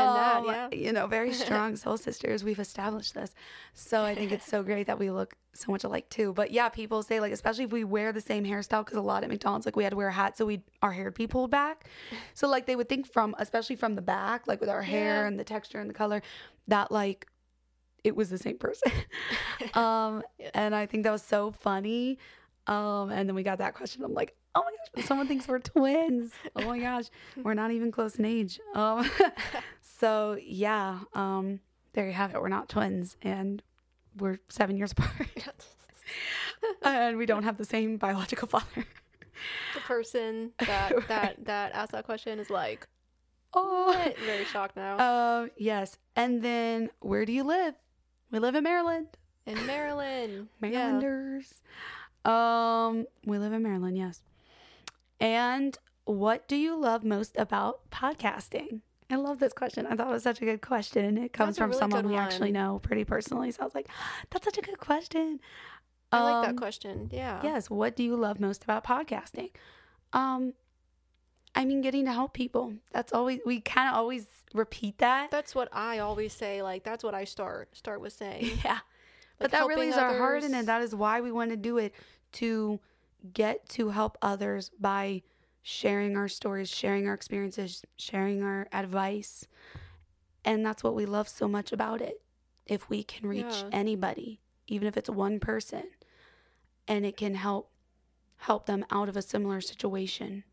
that, 0.04 0.37
um, 0.37 0.46
yeah. 0.46 0.68
You 0.72 0.92
know, 0.92 1.06
very 1.06 1.32
strong 1.44 1.76
soul 1.76 1.96
sisters. 1.96 2.44
We've 2.44 2.59
established 2.59 3.14
this. 3.14 3.35
So 3.74 4.02
I 4.02 4.14
think 4.14 4.32
it's 4.32 4.46
so 4.46 4.62
great 4.70 4.87
that 4.87 4.98
we 4.98 5.11
look 5.11 5.35
so 5.54 5.72
much 5.72 5.85
alike 5.85 6.09
too. 6.09 6.32
But 6.32 6.50
yeah, 6.50 6.68
people 6.68 7.02
say 7.02 7.20
like, 7.20 7.32
especially 7.32 7.64
if 7.64 7.72
we 7.72 7.85
wear 7.85 8.12
the 8.12 8.20
same 8.20 8.44
hairstyle, 8.44 8.85
because 8.85 8.98
a 8.98 9.02
lot 9.02 9.24
at 9.24 9.30
McDonald's, 9.30 9.66
like 9.66 9.76
we 9.76 9.85
had 9.85 9.90
to 9.90 9.96
wear 9.96 10.09
a 10.09 10.12
hat 10.12 10.37
so 10.37 10.46
we 10.46 10.62
our 10.82 10.92
hair 10.92 11.04
would 11.04 11.14
be 11.14 11.26
pulled 11.26 11.50
back. 11.50 11.88
So 12.35 12.48
like 12.48 12.66
they 12.66 12.76
would 12.76 12.88
think 12.88 13.11
from, 13.11 13.35
especially 13.38 13.76
from 13.76 13.94
the 13.94 14.02
back, 14.02 14.46
like 14.46 14.61
with 14.61 14.68
our 14.68 14.82
hair 14.82 15.22
yeah. 15.22 15.26
and 15.26 15.40
the 15.40 15.44
texture 15.44 15.80
and 15.80 15.88
the 15.88 15.94
color, 15.94 16.22
that 16.68 16.92
like 16.92 17.26
it 18.04 18.14
was 18.14 18.28
the 18.28 18.38
same 18.38 18.59
person. 18.59 18.92
um, 19.74 20.22
yeah. 20.38 20.50
and 20.54 20.74
I 20.74 20.87
think 20.87 21.04
that 21.04 21.12
was 21.12 21.22
so 21.22 21.50
funny. 21.50 22.18
Um, 22.66 23.11
and 23.11 23.28
then 23.28 23.35
we 23.35 23.42
got 23.42 23.59
that 23.59 23.74
question. 23.74 24.04
I'm 24.04 24.12
like, 24.12 24.35
oh 24.54 24.62
my 24.64 24.70
gosh, 24.70 25.06
someone 25.06 25.28
thinks 25.28 25.46
we're 25.46 25.59
twins. 25.61 26.32
Oh 26.56 26.66
my 26.66 26.78
gosh, 26.78 27.06
we're 27.42 27.54
not 27.54 27.70
even 27.70 27.92
close 27.92 28.16
in 28.16 28.24
age. 28.24 28.59
Um, 28.74 29.09
so 29.98 30.38
yeah, 30.42 31.00
um, 31.14 31.61
there 31.94 32.06
you 32.06 32.12
have 32.12 32.35
it. 32.35 32.40
We're 32.40 32.48
not 32.48 32.68
twins, 32.68 33.16
and 33.22 33.62
we're 34.18 34.38
seven 34.48 34.76
years 34.76 34.92
apart. 34.96 35.48
and 36.82 37.16
we 37.16 37.26
don't 37.26 37.44
have 37.44 37.56
the 37.56 37.64
same 37.64 37.96
biological 37.96 38.48
father. 38.48 38.87
The 39.74 39.80
person 39.80 40.52
that 40.59 40.94
right. 40.94 41.09
that 41.09 41.44
that 41.46 41.72
asked 41.72 41.92
that 41.92 42.04
question 42.04 42.38
is 42.38 42.50
like, 42.50 42.87
oh, 43.54 43.87
what? 43.87 44.18
very 44.18 44.44
shocked 44.44 44.76
now. 44.76 44.96
Uh, 44.96 45.48
yes. 45.56 45.98
And 46.14 46.42
then, 46.42 46.90
where 47.00 47.24
do 47.24 47.32
you 47.32 47.44
live? 47.44 47.74
We 48.30 48.38
live 48.38 48.54
in 48.54 48.64
Maryland. 48.64 49.09
In 49.46 49.64
Maryland, 49.66 50.48
Marylanders. 50.61 51.54
Yeah. 52.24 52.87
Um, 52.88 53.06
we 53.24 53.38
live 53.38 53.52
in 53.52 53.62
Maryland. 53.62 53.96
Yes. 53.96 54.22
And 55.20 55.78
what 56.04 56.48
do 56.48 56.56
you 56.56 56.76
love 56.76 57.04
most 57.04 57.37
about 57.38 57.88
podcasting? 57.90 58.80
I 59.08 59.16
love 59.16 59.38
this 59.38 59.52
question. 59.52 59.86
I 59.86 59.94
thought 59.94 60.08
it 60.08 60.12
was 60.12 60.22
such 60.24 60.42
a 60.42 60.44
good 60.44 60.62
question. 60.62 61.16
It 61.16 61.32
comes 61.32 61.56
from 61.56 61.70
really 61.70 61.78
someone 61.78 62.08
we 62.08 62.16
actually 62.16 62.50
know 62.50 62.80
pretty 62.82 63.04
personally. 63.04 63.50
So 63.52 63.62
I 63.62 63.64
was 63.64 63.74
like, 63.74 63.88
that's 64.30 64.44
such 64.44 64.58
a 64.58 64.62
good 64.62 64.78
question. 64.78 65.40
I 66.12 66.18
um, 66.18 66.24
like 66.24 66.44
that 66.44 66.50
um, 66.50 66.56
question. 66.56 67.08
Yeah. 67.12 67.40
Yes. 67.42 67.70
What 67.70 67.96
do 67.96 68.02
you 68.02 68.16
love 68.16 68.40
most 68.40 68.64
about 68.64 68.84
podcasting? 68.84 69.50
Um, 70.12 70.54
I 71.54 71.64
mean, 71.64 71.80
getting 71.80 72.04
to 72.04 72.12
help 72.12 72.34
people. 72.34 72.74
That's 72.92 73.12
always 73.12 73.40
we 73.46 73.60
kind 73.60 73.88
of 73.88 73.94
always 73.94 74.26
repeat 74.54 74.98
that. 74.98 75.30
That's 75.30 75.54
what 75.54 75.68
I 75.72 75.98
always 75.98 76.32
say. 76.32 76.62
Like 76.62 76.84
that's 76.84 77.04
what 77.04 77.14
I 77.14 77.24
start 77.24 77.76
start 77.76 78.00
with 78.00 78.12
saying. 78.14 78.50
Yeah. 78.64 78.78
Like 79.38 79.50
but 79.50 79.50
that 79.52 79.66
really 79.66 79.88
is 79.88 79.94
others. 79.94 80.12
our 80.12 80.18
heart 80.18 80.44
it. 80.44 80.66
That 80.66 80.82
is 80.82 80.94
why 80.94 81.20
we 81.20 81.30
want 81.30 81.50
to 81.50 81.56
do 81.56 81.78
it 81.78 81.94
to 82.32 82.80
get 83.32 83.68
to 83.70 83.90
help 83.90 84.16
others 84.22 84.70
by 84.80 85.22
sharing 85.68 86.16
our 86.16 86.29
stories, 86.29 86.70
sharing 86.70 87.09
our 87.09 87.14
experiences, 87.14 87.85
sharing 87.96 88.40
our 88.40 88.68
advice. 88.72 89.48
And 90.44 90.64
that's 90.64 90.85
what 90.85 90.94
we 90.94 91.07
love 91.07 91.29
so 91.29 91.48
much 91.48 91.72
about 91.72 92.00
it. 92.00 92.22
If 92.66 92.88
we 92.88 93.02
can 93.02 93.29
reach 93.29 93.44
yeah. 93.50 93.70
anybody, 93.72 94.38
even 94.68 94.87
if 94.87 94.96
it's 94.96 95.11
one 95.11 95.40
person, 95.40 95.83
and 96.87 97.05
it 97.05 97.16
can 97.16 97.35
help 97.35 97.68
help 98.37 98.66
them 98.66 98.85
out 98.92 99.09
of 99.09 99.16
a 99.16 99.22
similar 99.22 99.61
situation. 99.61 100.44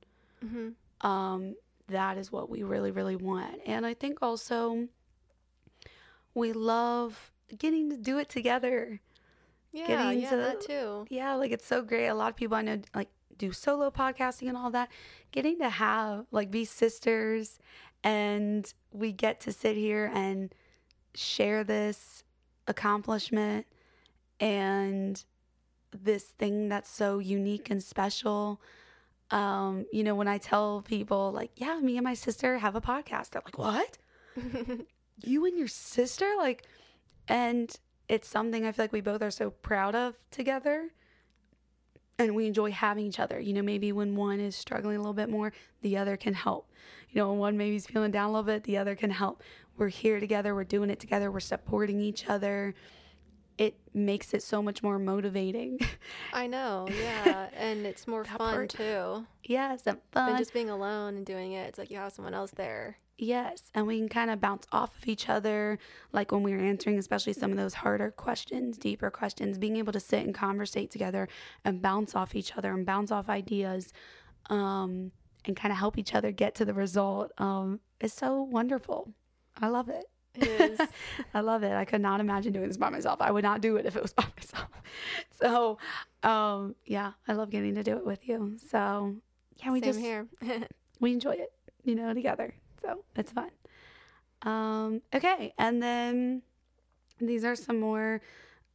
Mm-hmm. 0.43 1.07
Um, 1.07 1.57
that 1.89 2.17
is 2.17 2.31
what 2.31 2.49
we 2.49 2.63
really, 2.63 2.89
really 2.89 3.15
want. 3.15 3.59
And 3.67 3.85
I 3.85 3.93
think 3.93 4.17
also 4.19 4.87
we 6.33 6.53
love 6.53 7.31
getting 7.55 7.91
to 7.91 7.97
do 7.97 8.17
it 8.17 8.29
together. 8.29 8.99
Yeah, 9.71 9.87
getting 9.87 10.21
yeah, 10.21 10.29
to, 10.31 10.35
that 10.37 10.61
too. 10.61 11.05
Yeah, 11.11 11.35
like 11.35 11.51
it's 11.51 11.67
so 11.67 11.83
great. 11.83 12.07
A 12.07 12.15
lot 12.15 12.31
of 12.31 12.35
people 12.35 12.57
I 12.57 12.63
know 12.63 12.81
like 12.95 13.09
do 13.37 13.51
solo 13.51 13.91
podcasting 13.91 14.47
and 14.47 14.57
all 14.57 14.71
that, 14.71 14.89
getting 15.31 15.59
to 15.59 15.69
have 15.69 16.25
like 16.31 16.51
be 16.51 16.65
sisters 16.65 17.59
and 18.03 18.73
we 18.91 19.11
get 19.11 19.39
to 19.41 19.51
sit 19.51 19.77
here 19.77 20.11
and 20.13 20.53
share 21.15 21.63
this 21.63 22.23
accomplishment 22.67 23.65
and 24.39 25.23
this 25.91 26.23
thing 26.23 26.69
that's 26.69 26.89
so 26.89 27.19
unique 27.19 27.69
and 27.69 27.83
special. 27.83 28.61
Um, 29.31 29.85
you 29.91 30.03
know, 30.03 30.15
when 30.15 30.27
I 30.27 30.37
tell 30.37 30.81
people 30.81 31.31
like, 31.31 31.51
yeah, 31.55 31.79
me 31.79 31.97
and 31.97 32.03
my 32.03 32.13
sister 32.13 32.57
have 32.57 32.75
a 32.75 32.81
podcast, 32.81 33.31
they're 33.31 33.41
like, 33.45 33.57
"What? 33.57 33.97
you 35.23 35.45
and 35.45 35.57
your 35.57 35.67
sister?" 35.67 36.29
Like 36.37 36.67
and 37.27 37.75
it's 38.09 38.27
something 38.27 38.65
I 38.65 38.71
feel 38.71 38.83
like 38.83 38.91
we 38.91 39.01
both 39.01 39.21
are 39.21 39.31
so 39.31 39.49
proud 39.49 39.95
of 39.95 40.15
together 40.31 40.89
and 42.19 42.35
we 42.35 42.47
enjoy 42.47 42.71
having 42.71 43.05
each 43.05 43.19
other. 43.19 43.39
You 43.39 43.53
know, 43.53 43.61
maybe 43.61 43.91
when 43.91 44.15
one 44.15 44.39
is 44.39 44.55
struggling 44.55 44.95
a 44.95 44.99
little 44.99 45.13
bit 45.13 45.29
more, 45.29 45.53
the 45.81 45.97
other 45.97 46.17
can 46.17 46.33
help. 46.33 46.69
You 47.09 47.21
know, 47.21 47.29
when 47.29 47.39
one 47.39 47.57
maybe 47.57 47.75
is 47.75 47.85
feeling 47.85 48.11
down 48.11 48.29
a 48.29 48.31
little 48.31 48.43
bit, 48.43 48.63
the 48.63 48.77
other 48.77 48.95
can 48.95 49.11
help. 49.11 49.43
We're 49.77 49.89
here 49.89 50.19
together, 50.19 50.53
we're 50.53 50.63
doing 50.63 50.89
it 50.89 50.99
together, 50.99 51.31
we're 51.31 51.39
supporting 51.39 51.99
each 51.99 52.27
other. 52.29 52.75
It 53.57 53.75
makes 53.93 54.33
it 54.33 54.41
so 54.41 54.63
much 54.63 54.81
more 54.81 54.97
motivating. 54.97 55.79
I 56.33 56.47
know, 56.47 56.87
yeah. 56.89 57.49
and 57.55 57.85
it's 57.85 58.07
more 58.07 58.25
fun 58.25 58.37
part. 58.37 58.69
too. 58.69 59.25
Yes, 59.43 59.83
and 59.85 59.99
fun. 60.11 60.29
Than 60.29 60.37
just 60.37 60.53
being 60.53 60.69
alone 60.69 61.17
and 61.17 61.25
doing 61.25 61.53
it. 61.53 61.67
It's 61.67 61.77
like 61.77 61.91
you 61.91 61.97
have 61.97 62.13
someone 62.13 62.33
else 62.33 62.51
there. 62.51 62.97
Yes, 63.17 63.69
and 63.75 63.85
we 63.85 63.99
can 63.99 64.09
kind 64.09 64.31
of 64.31 64.41
bounce 64.41 64.65
off 64.71 64.97
of 64.97 65.07
each 65.07 65.29
other, 65.29 65.77
like 66.11 66.31
when 66.31 66.41
we 66.41 66.51
were 66.51 66.59
answering, 66.59 66.97
especially 66.97 67.33
some 67.33 67.51
of 67.51 67.57
those 67.57 67.75
harder 67.75 68.09
questions, 68.09 68.77
deeper 68.77 69.11
questions, 69.11 69.57
being 69.59 69.77
able 69.77 69.93
to 69.93 69.99
sit 69.99 70.25
and 70.25 70.33
conversate 70.33 70.89
together 70.89 71.27
and 71.63 71.81
bounce 71.81 72.15
off 72.15 72.35
each 72.35 72.57
other 72.57 72.73
and 72.73 72.85
bounce 72.85 73.11
off 73.11 73.29
ideas, 73.29 73.93
um, 74.49 75.11
and 75.45 75.55
kind 75.55 75.71
of 75.71 75.77
help 75.77 75.97
each 75.97 76.15
other 76.15 76.31
get 76.31 76.55
to 76.55 76.65
the 76.65 76.73
result 76.73 77.31
um, 77.37 77.79
is 77.99 78.13
so 78.13 78.41
wonderful. 78.41 79.13
I 79.61 79.67
love 79.67 79.89
it. 79.89 80.05
I 81.33 81.41
love 81.41 81.61
it. 81.61 81.73
I 81.73 81.85
could 81.85 82.01
not 82.01 82.19
imagine 82.19 82.53
doing 82.53 82.67
this 82.67 82.77
by 82.77 82.89
myself. 82.89 83.21
I 83.21 83.29
would 83.29 83.43
not 83.43 83.61
do 83.61 83.77
it 83.77 83.85
if 83.85 83.95
it 83.95 84.01
was 84.01 84.13
by 84.13 84.25
myself. 84.35 84.69
So, 85.39 85.77
um, 86.23 86.75
yeah, 86.85 87.11
I 87.27 87.33
love 87.33 87.51
getting 87.51 87.75
to 87.75 87.83
do 87.83 87.97
it 87.97 88.05
with 88.05 88.27
you. 88.27 88.57
So, 88.69 89.15
yeah, 89.57 89.71
we 89.71 89.81
Same 89.81 89.89
just 89.89 89.99
here. 89.99 90.27
we 90.99 91.11
enjoy 91.11 91.33
it, 91.33 91.51
you 91.83 91.95
know, 91.95 92.13
together. 92.13 92.55
So 92.83 93.03
it's 93.15 93.31
fun. 93.31 93.49
Um, 94.41 95.01
okay, 95.13 95.53
and 95.57 95.81
then 95.81 96.41
these 97.19 97.45
are 97.45 97.55
some 97.55 97.79
more 97.79 98.21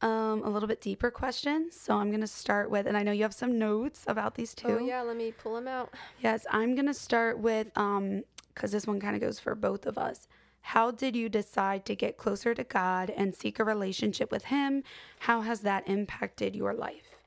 um, 0.01 0.41
a 0.43 0.49
little 0.49 0.67
bit 0.67 0.81
deeper 0.81 1.11
questions. 1.11 1.79
So 1.79 1.95
I'm 1.97 2.09
going 2.09 2.21
to 2.21 2.27
start 2.27 2.71
with, 2.71 2.87
and 2.87 2.97
I 2.97 3.03
know 3.03 3.11
you 3.11 3.23
have 3.23 3.33
some 3.33 3.59
notes 3.59 4.03
about 4.07 4.35
these 4.35 4.55
two. 4.55 4.67
Oh, 4.67 4.79
yeah, 4.79 5.01
let 5.01 5.17
me 5.17 5.31
pull 5.31 5.55
them 5.55 5.67
out. 5.67 5.93
Yes, 6.21 6.45
I'm 6.49 6.73
going 6.75 6.87
to 6.87 6.93
start 6.93 7.39
with, 7.39 7.67
because 7.73 7.97
um, 7.97 8.23
this 8.61 8.87
one 8.87 8.99
kind 8.99 9.15
of 9.15 9.21
goes 9.21 9.39
for 9.39 9.55
both 9.55 9.85
of 9.85 9.97
us. 9.97 10.27
How 10.61 10.91
did 10.91 11.15
you 11.15 11.29
decide 11.29 11.85
to 11.85 11.95
get 11.95 12.17
closer 12.17 12.53
to 12.53 12.63
God 12.63 13.09
and 13.15 13.35
seek 13.35 13.59
a 13.59 13.63
relationship 13.63 14.31
with 14.31 14.45
Him? 14.45 14.83
How 15.19 15.41
has 15.41 15.61
that 15.61 15.87
impacted 15.87 16.55
your 16.55 16.73
life? 16.73 17.17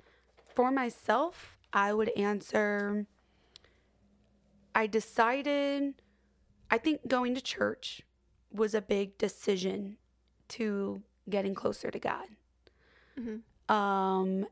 For 0.55 0.71
myself, 0.71 1.59
I 1.73 1.93
would 1.93 2.11
answer 2.11 3.07
I 4.75 4.87
decided 4.87 6.02
I 6.73 6.79
think 6.79 7.07
going 7.07 7.35
to 7.35 7.43
church 7.43 8.01
was 8.51 8.75
a 8.75 8.81
big 8.81 9.19
decision 9.19 9.99
to 10.49 11.03
getting 11.29 11.55
closer 11.55 11.91
to 11.91 11.99
God. 11.99 12.27
Mm-hmm. 13.21 13.75
Um, 13.75 14.47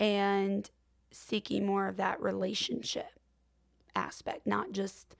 and 0.00 0.68
seeking 1.10 1.66
more 1.66 1.88
of 1.88 1.98
that 1.98 2.20
relationship 2.22 3.20
aspect, 3.94 4.46
not 4.46 4.72
just 4.72 5.14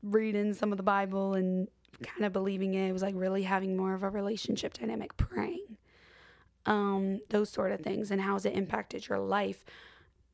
reading 0.00 0.54
some 0.54 0.70
of 0.72 0.76
the 0.76 0.84
Bible 0.84 1.34
and 1.34 1.66
kind 2.02 2.24
of 2.24 2.32
believing 2.32 2.74
it. 2.74 2.88
It 2.88 2.92
was 2.92 3.02
like 3.02 3.14
really 3.16 3.42
having 3.42 3.76
more 3.76 3.94
of 3.94 4.04
a 4.04 4.08
relationship 4.08 4.74
dynamic, 4.74 5.16
praying, 5.16 5.76
um, 6.66 7.20
those 7.30 7.50
sort 7.50 7.72
of 7.72 7.80
things. 7.80 8.12
And 8.12 8.20
how 8.20 8.34
has 8.34 8.46
it 8.46 8.54
impacted 8.54 9.08
your 9.08 9.18
life? 9.18 9.64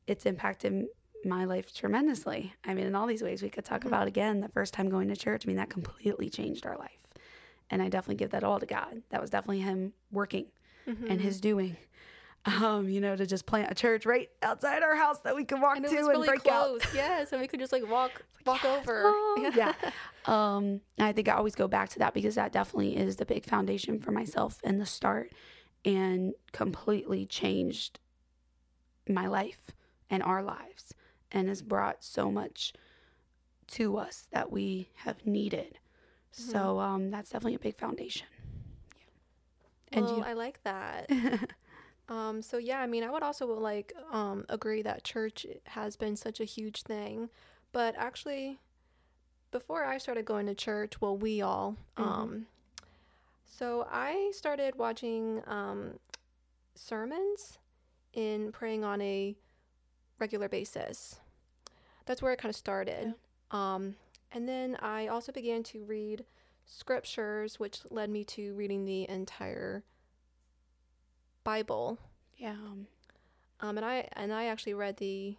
It's 0.05 0.27
impacted 0.27 0.85
my 1.25 1.45
life 1.45 1.73
tremendously. 1.73 2.53
I 2.65 2.73
mean, 2.73 2.85
in 2.85 2.95
all 2.95 3.07
these 3.07 3.21
ways, 3.21 3.41
we 3.41 3.49
could 3.49 3.65
talk 3.65 3.81
mm-hmm. 3.81 3.89
about 3.89 4.07
again 4.07 4.41
the 4.41 4.49
first 4.49 4.73
time 4.73 4.89
going 4.89 5.07
to 5.09 5.15
church. 5.15 5.45
I 5.45 5.47
mean, 5.47 5.57
that 5.57 5.69
completely 5.69 6.29
changed 6.29 6.65
our 6.65 6.77
life. 6.77 6.97
And 7.69 7.81
I 7.81 7.89
definitely 7.89 8.15
give 8.15 8.31
that 8.31 8.43
all 8.43 8.59
to 8.59 8.65
God. 8.65 9.01
That 9.09 9.21
was 9.21 9.29
definitely 9.29 9.61
Him 9.61 9.93
working 10.11 10.47
mm-hmm. 10.87 11.07
and 11.07 11.21
His 11.21 11.39
doing. 11.39 11.77
Um, 12.43 12.89
you 12.89 13.01
know, 13.01 13.15
to 13.15 13.27
just 13.27 13.45
plant 13.45 13.71
a 13.71 13.75
church 13.75 14.03
right 14.03 14.27
outside 14.41 14.81
our 14.81 14.95
house 14.95 15.19
that 15.19 15.35
we 15.35 15.45
could 15.45 15.61
walk 15.61 15.77
and 15.77 15.85
to 15.85 15.95
and 15.95 16.07
really 16.07 16.27
break 16.27 16.41
close. 16.41 16.81
out. 16.81 16.87
Yes, 16.95 17.31
and 17.31 17.39
we 17.39 17.47
could 17.47 17.59
just 17.59 17.71
like 17.71 17.87
walk 17.87 18.23
walk 18.47 18.63
yes. 18.63 18.81
over. 18.81 19.03
Oh, 19.05 19.51
yeah. 19.55 19.73
Um, 20.25 20.81
I 20.97 21.11
think 21.11 21.29
I 21.29 21.33
always 21.33 21.53
go 21.53 21.67
back 21.67 21.89
to 21.89 21.99
that 21.99 22.15
because 22.15 22.33
that 22.35 22.51
definitely 22.51 22.97
is 22.97 23.17
the 23.17 23.25
big 23.25 23.45
foundation 23.45 23.99
for 23.99 24.11
myself 24.11 24.59
and 24.63 24.81
the 24.81 24.87
start 24.87 25.31
and 25.85 26.33
completely 26.51 27.27
changed 27.27 27.99
my 29.07 29.27
life 29.27 29.71
and 30.09 30.23
our 30.23 30.41
lives 30.41 30.93
and 31.31 31.47
has 31.47 31.61
brought 31.61 32.03
so 32.03 32.31
much 32.31 32.73
to 33.67 33.97
us 33.97 34.27
that 34.31 34.51
we 34.51 34.89
have 34.95 35.25
needed. 35.25 35.79
Mm-hmm. 36.33 36.51
So 36.51 36.79
um, 36.79 37.11
that's 37.11 37.29
definitely 37.29 37.55
a 37.55 37.59
big 37.59 37.77
foundation. 37.77 38.27
Yeah. 38.95 39.97
And 39.97 40.05
well, 40.05 40.17
you? 40.17 40.23
I 40.23 40.33
like 40.33 40.61
that. 40.63 41.09
um, 42.09 42.41
so 42.41 42.57
yeah, 42.57 42.79
I 42.79 42.87
mean, 42.87 43.03
I 43.03 43.09
would 43.09 43.23
also 43.23 43.47
like 43.47 43.93
um, 44.11 44.45
agree 44.49 44.81
that 44.81 45.03
church 45.03 45.45
has 45.65 45.95
been 45.95 46.15
such 46.15 46.39
a 46.39 46.45
huge 46.45 46.83
thing, 46.83 47.29
but 47.71 47.95
actually, 47.97 48.59
before 49.51 49.83
I 49.83 49.97
started 49.97 50.25
going 50.25 50.45
to 50.47 50.55
church, 50.55 50.99
well, 51.01 51.17
we 51.17 51.41
all. 51.41 51.75
Mm-hmm. 51.97 52.09
Um, 52.09 52.45
so 53.45 53.87
I 53.91 54.31
started 54.33 54.75
watching 54.75 55.41
um, 55.45 55.99
sermons 56.75 57.59
in 58.13 58.51
praying 58.51 58.83
on 58.83 59.01
a 59.01 59.35
regular 60.19 60.49
basis. 60.49 61.20
That's 62.05 62.21
where 62.21 62.31
it 62.33 62.37
kind 62.39 62.49
of 62.49 62.55
started. 62.55 63.13
Yeah. 63.53 63.75
Um, 63.75 63.95
and 64.31 64.47
then 64.47 64.77
I 64.81 65.07
also 65.07 65.31
began 65.31 65.63
to 65.63 65.83
read 65.83 66.25
scriptures, 66.65 67.59
which 67.59 67.79
led 67.89 68.09
me 68.09 68.23
to 68.25 68.53
reading 68.53 68.85
the 68.85 69.09
entire 69.09 69.83
Bible. 71.43 71.97
Yeah. 72.37 72.55
Um, 73.59 73.77
and 73.77 73.85
I 73.85 74.07
and 74.13 74.33
I 74.33 74.45
actually 74.45 74.73
read 74.73 74.97
the 74.97 75.35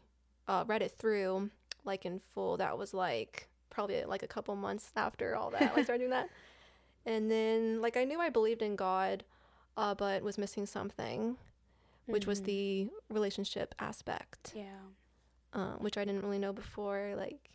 uh, 0.46 0.64
read 0.66 0.82
it 0.82 0.92
through 0.92 1.50
like 1.84 2.04
in 2.04 2.20
full. 2.20 2.56
That 2.56 2.78
was 2.78 2.94
like 2.94 3.48
probably 3.70 4.04
like 4.04 4.22
a 4.22 4.28
couple 4.28 4.54
months 4.56 4.90
after 4.96 5.34
all 5.36 5.50
that. 5.50 5.72
I 5.76 5.82
started 5.82 5.98
doing 5.98 6.10
that. 6.10 6.28
And 7.04 7.28
then 7.28 7.80
like 7.80 7.96
I 7.96 8.04
knew 8.04 8.20
I 8.20 8.30
believed 8.30 8.62
in 8.62 8.76
God. 8.76 9.24
uh, 9.76 9.94
but 9.94 10.22
was 10.22 10.38
missing 10.38 10.66
something, 10.66 11.36
which 12.06 12.22
mm-hmm. 12.22 12.30
was 12.30 12.42
the 12.42 12.88
relationship 13.10 13.74
aspect. 13.78 14.52
Yeah. 14.54 14.64
Um, 15.54 15.76
which 15.80 15.98
I 15.98 16.04
didn't 16.04 16.22
really 16.22 16.38
know 16.38 16.52
before, 16.52 17.12
like, 17.16 17.50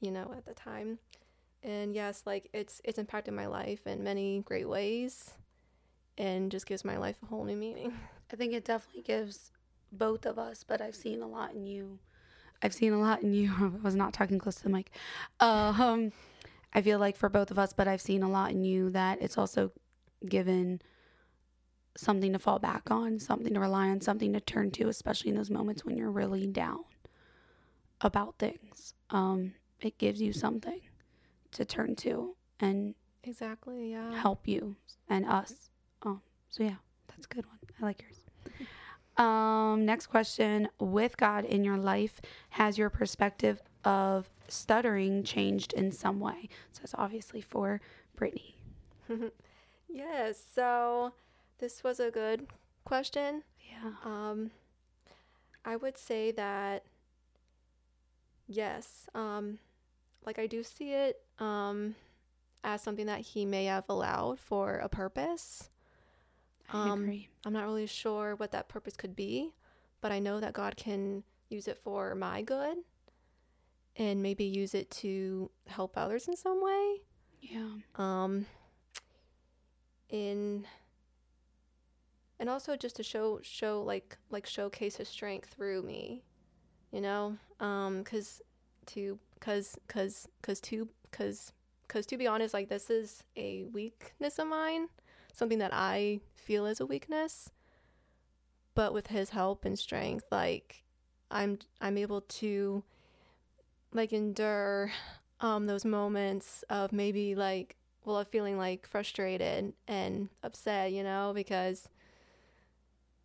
you 0.00 0.12
know, 0.12 0.32
at 0.36 0.46
the 0.46 0.54
time. 0.54 0.98
And 1.62 1.94
yes, 1.94 2.22
like 2.24 2.48
it's 2.52 2.80
it's 2.84 2.98
impacted 2.98 3.34
my 3.34 3.46
life 3.46 3.86
in 3.86 4.02
many 4.02 4.40
great 4.40 4.68
ways 4.68 5.32
and 6.16 6.50
just 6.50 6.66
gives 6.66 6.84
my 6.84 6.96
life 6.96 7.16
a 7.22 7.26
whole 7.26 7.44
new 7.44 7.56
meaning. 7.56 7.92
I 8.32 8.36
think 8.36 8.52
it 8.52 8.64
definitely 8.64 9.02
gives 9.02 9.50
both 9.92 10.24
of 10.26 10.38
us, 10.38 10.64
but 10.64 10.80
I've 10.80 10.94
seen 10.94 11.22
a 11.22 11.26
lot 11.26 11.54
in 11.54 11.66
you. 11.66 11.98
I've 12.62 12.74
seen 12.74 12.92
a 12.92 13.00
lot 13.00 13.22
in 13.22 13.32
you. 13.34 13.52
I 13.58 13.82
was 13.82 13.96
not 13.96 14.12
talking 14.12 14.38
close 14.38 14.56
to 14.56 14.62
the 14.64 14.70
mic. 14.70 14.90
Um, 15.40 16.12
I 16.72 16.82
feel 16.82 16.98
like 16.98 17.16
for 17.16 17.28
both 17.28 17.50
of 17.50 17.58
us, 17.58 17.72
but 17.72 17.88
I've 17.88 18.00
seen 18.00 18.22
a 18.22 18.30
lot 18.30 18.52
in 18.52 18.64
you 18.64 18.90
that 18.90 19.20
it's 19.20 19.36
also 19.36 19.72
given 20.28 20.80
something 21.96 22.32
to 22.32 22.38
fall 22.38 22.58
back 22.58 22.90
on, 22.90 23.18
something 23.18 23.52
to 23.54 23.60
rely 23.60 23.88
on, 23.88 24.00
something 24.00 24.32
to 24.32 24.40
turn 24.40 24.70
to, 24.72 24.88
especially 24.88 25.30
in 25.30 25.36
those 25.36 25.50
moments 25.50 25.84
when 25.84 25.96
you're 25.96 26.10
really 26.10 26.46
down 26.46 26.84
about 28.00 28.38
things. 28.38 28.94
Um, 29.10 29.54
it 29.80 29.98
gives 29.98 30.20
you 30.20 30.32
something 30.32 30.80
to 31.52 31.64
turn 31.64 31.96
to 31.96 32.36
and 32.60 32.94
exactly, 33.24 33.92
yeah, 33.92 34.14
help 34.20 34.46
you 34.46 34.76
and 35.08 35.26
us. 35.26 35.70
Um, 36.02 36.22
so 36.48 36.62
yeah, 36.62 36.76
that's 37.08 37.26
a 37.26 37.34
good 37.34 37.46
one. 37.46 37.58
I 37.80 37.84
like 37.84 38.02
yours. 38.02 38.16
Um, 39.16 39.84
next 39.84 40.06
question: 40.06 40.68
With 40.78 41.18
God 41.18 41.44
in 41.44 41.62
your 41.62 41.76
life, 41.76 42.22
has 42.50 42.78
your 42.78 42.88
perspective 42.88 43.60
of 43.84 44.30
stuttering 44.48 45.24
changed 45.24 45.74
in 45.74 45.92
some 45.92 46.20
way? 46.20 46.48
So 46.72 46.80
it's 46.84 46.94
obviously 46.96 47.42
for 47.42 47.82
Brittany. 48.16 48.56
yes. 49.88 50.42
So 50.54 51.12
this 51.58 51.84
was 51.84 52.00
a 52.00 52.10
good 52.10 52.46
question. 52.84 53.42
Yeah. 53.70 53.90
Um, 54.04 54.52
I 55.66 55.76
would 55.76 55.98
say 55.98 56.30
that 56.32 56.84
yes. 58.50 59.06
Um, 59.14 59.58
like 60.26 60.38
I 60.38 60.46
do 60.46 60.62
see 60.62 60.92
it 60.92 61.22
um 61.38 61.94
as 62.62 62.82
something 62.82 63.06
that 63.06 63.20
he 63.20 63.46
may 63.46 63.64
have 63.64 63.84
allowed 63.88 64.38
for 64.38 64.74
a 64.76 64.88
purpose. 64.88 65.70
I 66.72 66.90
um, 66.90 67.04
agree. 67.04 67.28
I'm 67.46 67.52
not 67.54 67.64
really 67.64 67.86
sure 67.86 68.34
what 68.36 68.52
that 68.52 68.68
purpose 68.68 68.96
could 68.96 69.16
be, 69.16 69.54
but 70.00 70.12
I 70.12 70.18
know 70.18 70.40
that 70.40 70.52
God 70.52 70.76
can 70.76 71.22
use 71.48 71.66
it 71.66 71.78
for 71.78 72.14
my 72.14 72.42
good 72.42 72.78
and 73.96 74.22
maybe 74.22 74.44
use 74.44 74.74
it 74.74 74.90
to 74.90 75.50
help 75.66 75.96
others 75.96 76.28
in 76.28 76.36
some 76.36 76.62
way. 76.62 76.96
Yeah. 77.40 77.70
Um 77.96 78.46
in 80.10 80.66
and 82.38 82.48
also 82.50 82.76
just 82.76 82.96
to 82.96 83.02
show 83.02 83.40
show 83.42 83.82
like 83.82 84.18
like 84.30 84.46
showcase 84.46 84.96
his 84.96 85.08
strength 85.08 85.54
through 85.56 85.82
me. 85.82 86.24
You 86.90 87.00
know? 87.00 87.36
Um 87.58 88.04
cuz 88.04 88.42
to 88.86 89.18
cuz 89.40 89.76
cuz 89.88 90.28
cuz 90.42 90.60
to 90.60 90.88
cuz 91.10 91.52
cuz 91.88 92.06
to 92.06 92.16
be 92.16 92.26
honest 92.26 92.54
like 92.54 92.68
this 92.68 92.90
is 92.90 93.24
a 93.36 93.64
weakness 93.64 94.38
of 94.38 94.48
mine, 94.48 94.88
something 95.32 95.58
that 95.58 95.72
I 95.74 96.20
feel 96.34 96.66
as 96.66 96.80
a 96.80 96.86
weakness. 96.86 97.50
But 98.74 98.92
with 98.92 99.08
his 99.08 99.30
help 99.30 99.64
and 99.64 99.78
strength 99.78 100.26
like 100.30 100.82
I'm 101.30 101.58
I'm 101.80 101.98
able 101.98 102.22
to 102.22 102.82
like 103.92 104.12
endure 104.12 104.92
um, 105.40 105.66
those 105.66 105.84
moments 105.84 106.64
of 106.68 106.92
maybe 106.92 107.34
like 107.34 107.76
well 108.04 108.18
of 108.18 108.28
feeling 108.28 108.58
like 108.58 108.86
frustrated 108.86 109.72
and 109.88 110.28
upset 110.42 110.92
you 110.92 111.02
know 111.02 111.32
because 111.34 111.88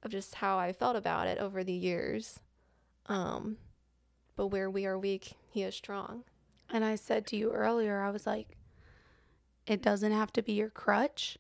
of 0.04 0.12
just 0.12 0.36
how 0.36 0.58
i 0.58 0.72
felt 0.72 0.96
about 0.96 1.28
it 1.28 1.38
over 1.40 1.64
the 1.64 1.74
years 1.74 2.40
um 3.08 3.58
but 4.36 4.48
where 4.48 4.70
we 4.70 4.86
are 4.86 4.98
weak 4.98 5.34
he 5.50 5.64
is 5.64 5.76
strong 5.76 6.24
and 6.70 6.84
i 6.84 6.96
said 6.96 7.26
to 7.26 7.36
you 7.36 7.52
earlier 7.52 8.02
i 8.02 8.10
was 8.10 8.26
like 8.26 8.58
it 9.68 9.82
doesn't 9.82 10.12
have 10.12 10.32
to 10.32 10.42
be 10.42 10.54
your 10.54 10.70
crutch 10.70 11.38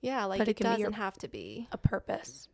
yeah 0.00 0.24
like 0.24 0.40
it, 0.42 0.48
it 0.48 0.58
doesn't 0.58 0.92
have 0.94 1.16
to 1.16 1.28
be 1.28 1.68
a 1.72 1.78
purpose 1.78 2.48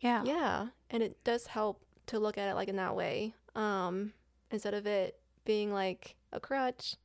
yeah 0.00 0.22
yeah 0.24 0.66
and 0.90 1.02
it 1.02 1.22
does 1.24 1.46
help 1.46 1.82
to 2.06 2.18
look 2.18 2.36
at 2.36 2.48
it 2.48 2.54
like 2.54 2.68
in 2.68 2.76
that 2.76 2.94
way 2.94 3.34
um 3.54 4.12
instead 4.50 4.74
of 4.74 4.86
it 4.86 5.18
being 5.44 5.72
like 5.72 6.16
a 6.32 6.40
crutch. 6.40 6.96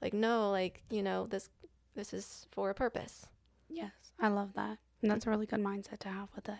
Like 0.00 0.14
no, 0.14 0.50
like, 0.50 0.82
you 0.90 1.02
know, 1.02 1.26
this 1.26 1.48
this 1.94 2.12
is 2.12 2.46
for 2.50 2.70
a 2.70 2.74
purpose. 2.74 3.26
Yes, 3.68 3.92
I 4.20 4.28
love 4.28 4.54
that. 4.54 4.78
And 5.00 5.10
that's 5.10 5.26
a 5.26 5.30
really 5.30 5.46
good 5.46 5.60
mindset 5.60 5.98
to 6.00 6.08
have 6.08 6.28
with 6.34 6.48
it. 6.48 6.54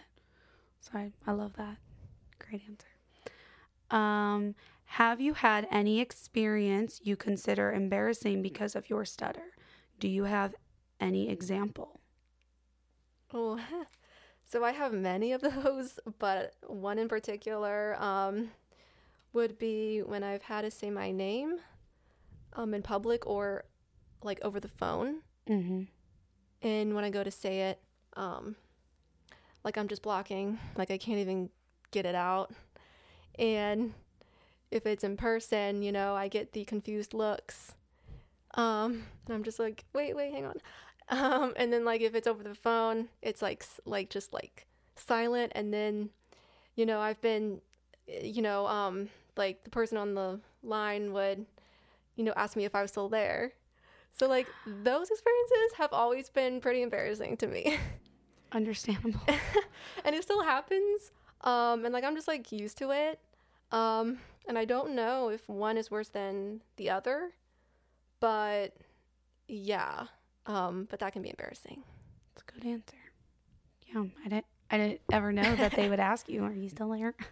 So 0.81 0.91
I, 0.95 1.13
I 1.27 1.33
love 1.33 1.55
that. 1.55 1.77
Great 2.39 2.63
answer. 2.69 2.89
Um, 3.93 4.55
have 4.87 5.21
you 5.21 5.35
had 5.35 5.69
any 5.71 6.01
experience 6.01 7.01
you 7.03 7.17
consider 7.17 7.73
embarrassing 7.73 8.43
because 8.43 8.75
of 8.75 8.91
your 8.91 9.05
stutter? 9.05 9.55
Do 10.01 10.09
you 10.09 10.25
have 10.25 10.55
any 11.01 11.29
example? 11.29 12.01
Oh, 13.33 13.61
so 14.45 14.65
I 14.65 14.73
have 14.73 14.93
many 14.93 15.33
of 15.33 15.41
those, 15.65 16.01
but 16.19 16.55
one 16.67 16.99
in 16.99 17.09
particular. 17.09 17.97
Um, 18.03 18.51
would 19.33 19.59
be 19.59 20.01
when 20.01 20.23
I've 20.23 20.43
had 20.43 20.63
to 20.63 20.71
say 20.71 20.91
my 20.91 21.11
name 21.11 21.59
um, 22.55 22.75
in 22.75 22.83
public 22.83 23.27
or 23.27 23.65
like 24.23 24.41
over 24.43 24.61
the 24.61 24.69
phone. 24.69 25.23
Mm-hmm. 25.49 25.83
And 26.63 26.95
when 26.95 27.05
I 27.05 27.11
go 27.11 27.25
to 27.25 27.31
say 27.31 27.63
it, 27.71 27.81
um, 28.17 28.57
like 29.65 29.77
I'm 29.77 29.89
just 29.89 30.03
blocking, 30.03 30.59
like 30.77 30.91
I 30.91 30.99
can't 30.99 31.19
even 31.19 31.51
get 31.91 32.07
it 32.07 32.15
out. 32.15 32.53
And 33.39 33.95
if 34.71 34.87
it's 34.87 35.05
in 35.05 35.17
person, 35.17 35.83
you 35.83 35.93
know, 35.93 36.15
I 36.15 36.29
get 36.29 36.53
the 36.53 36.65
confused 36.65 37.15
looks. 37.15 37.75
Um, 38.55 39.05
and 39.27 39.35
I'm 39.35 39.43
just 39.45 39.59
like, 39.59 39.85
wait, 39.93 40.17
wait, 40.17 40.33
hang 40.33 40.47
on. 40.47 40.57
Um, 41.09 41.53
and 41.57 41.71
then 41.71 41.85
like 41.85 42.01
if 42.01 42.15
it's 42.15 42.29
over 42.29 42.43
the 42.43 42.55
phone, 42.55 43.09
it's 43.21 43.43
like 43.43 43.67
like 43.85 44.09
just 44.09 44.33
like 44.33 44.67
silent. 44.95 45.53
And 45.55 45.75
then, 45.75 46.09
you 46.75 46.87
know, 46.87 47.01
I've 47.01 47.21
been, 47.21 47.61
you 48.07 48.41
know, 48.41 48.67
um, 48.67 49.11
like 49.37 49.65
the 49.65 49.69
person 49.69 49.99
on 49.99 50.15
the 50.15 50.41
line 50.63 51.13
would, 51.13 51.45
you 52.17 52.25
know, 52.25 52.33
ask 52.37 52.57
me 52.57 52.65
if 52.65 52.75
I 52.75 52.81
was 52.81 52.93
still 52.93 53.11
there. 53.11 53.53
So 54.13 54.29
like 54.29 54.47
those 54.67 55.11
experiences 55.11 55.77
have 55.77 55.93
always 55.93 56.31
been 56.31 56.61
pretty 56.61 56.83
embarrassing 56.83 57.37
to 57.39 57.47
me. 57.47 57.79
Understandable. 58.53 59.21
and 60.05 60.15
it 60.15 60.23
still 60.23 60.43
happens. 60.43 61.11
Um, 61.45 61.85
and 61.85 61.93
like 61.93 62.05
I'm 62.05 62.15
just 62.15 62.29
like 62.29 62.53
used 62.53 62.79
to 62.79 62.91
it. 62.91 63.21
Um, 63.71 64.19
and 64.49 64.59
I 64.59 64.65
don't 64.65 64.95
know 64.95 65.29
if 65.29 65.49
one 65.49 65.77
is 65.77 65.91
worse 65.91 66.09
than 66.09 66.61
the 66.77 66.91
other, 66.91 67.31
but 68.21 68.75
yeah. 69.49 70.07
Um, 70.47 70.87
but 70.91 70.99
that 71.01 71.13
can 71.13 71.23
be 71.23 71.31
embarrassing. 71.31 71.83
That's 72.35 72.43
a 72.49 72.53
good 72.53 72.69
answer. 72.69 72.97
Yeah, 73.87 74.05
I 74.25 74.29
didn't 74.29 74.47
I 74.71 74.79
didn't 74.79 75.01
ever 75.13 75.33
know 75.33 75.55
that 75.57 75.73
they 75.73 75.89
would 75.89 76.01
ask 76.01 76.29
you, 76.29 76.45
"Are 76.45 76.53
you 76.53 76.69
still 76.69 76.89
there?" 76.91 77.15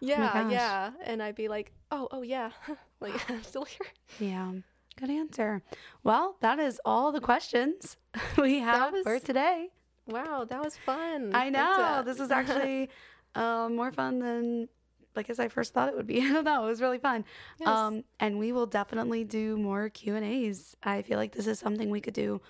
Yeah, 0.00 0.30
oh 0.32 0.48
yeah, 0.48 0.90
and 1.04 1.20
I'd 1.20 1.34
be 1.34 1.48
like, 1.48 1.72
"Oh, 1.90 2.06
oh 2.12 2.22
yeah, 2.22 2.50
like 3.00 3.14
I'm 3.30 3.42
still 3.42 3.64
here." 3.64 3.86
Yeah, 4.20 4.52
good 4.96 5.10
answer. 5.10 5.60
Well, 6.04 6.36
that 6.40 6.60
is 6.60 6.80
all 6.84 7.10
the 7.10 7.20
questions 7.20 7.96
we 8.38 8.60
have 8.60 8.92
was, 8.92 9.02
for 9.02 9.18
today. 9.18 9.70
Wow, 10.06 10.46
that 10.48 10.62
was 10.62 10.76
fun. 10.76 11.32
I 11.34 11.50
know 11.50 12.02
this 12.04 12.20
was 12.20 12.30
actually 12.30 12.90
uh, 13.38 13.68
more 13.68 13.92
fun 13.92 14.18
than 14.18 14.68
like 15.14 15.30
as 15.30 15.38
I 15.38 15.48
first 15.48 15.74
thought 15.74 15.88
it 15.88 15.96
would 15.96 16.06
be. 16.06 16.20
I 16.20 16.32
don't 16.32 16.44
know. 16.44 16.64
It 16.64 16.68
was 16.68 16.80
really 16.80 16.98
fun. 16.98 17.24
Yes. 17.58 17.68
Um, 17.68 18.04
and 18.20 18.38
we 18.38 18.52
will 18.52 18.66
definitely 18.66 19.24
do 19.24 19.56
more 19.56 19.88
Q 19.88 20.16
and 20.16 20.24
A's. 20.24 20.76
I 20.82 21.02
feel 21.02 21.18
like 21.18 21.32
this 21.32 21.46
is 21.46 21.58
something 21.58 21.90
we 21.90 22.00
could 22.00 22.14
do 22.14 22.40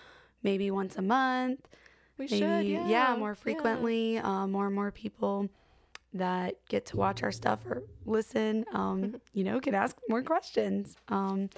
maybe 0.43 0.71
once 0.71 0.97
a 0.97 1.03
month. 1.03 1.69
We 2.19 2.27
maybe, 2.27 2.39
should, 2.39 2.67
yeah. 2.67 2.89
yeah 2.89 3.17
more 3.17 3.35
frequently. 3.35 4.15
Yeah. 4.15 4.43
Uh, 4.43 4.47
more 4.47 4.67
and 4.67 4.75
more 4.75 4.91
people 4.91 5.49
that 6.15 6.55
get 6.69 6.87
to 6.87 6.97
watch 6.97 7.23
our 7.23 7.33
stuff 7.33 7.65
or 7.67 7.83
listen, 8.07 8.65
um, 8.73 9.21
you 9.33 9.45
know, 9.45 9.61
can 9.61 9.75
ask 9.75 9.97
more 10.09 10.23
questions 10.23 10.97
um, 11.09 11.51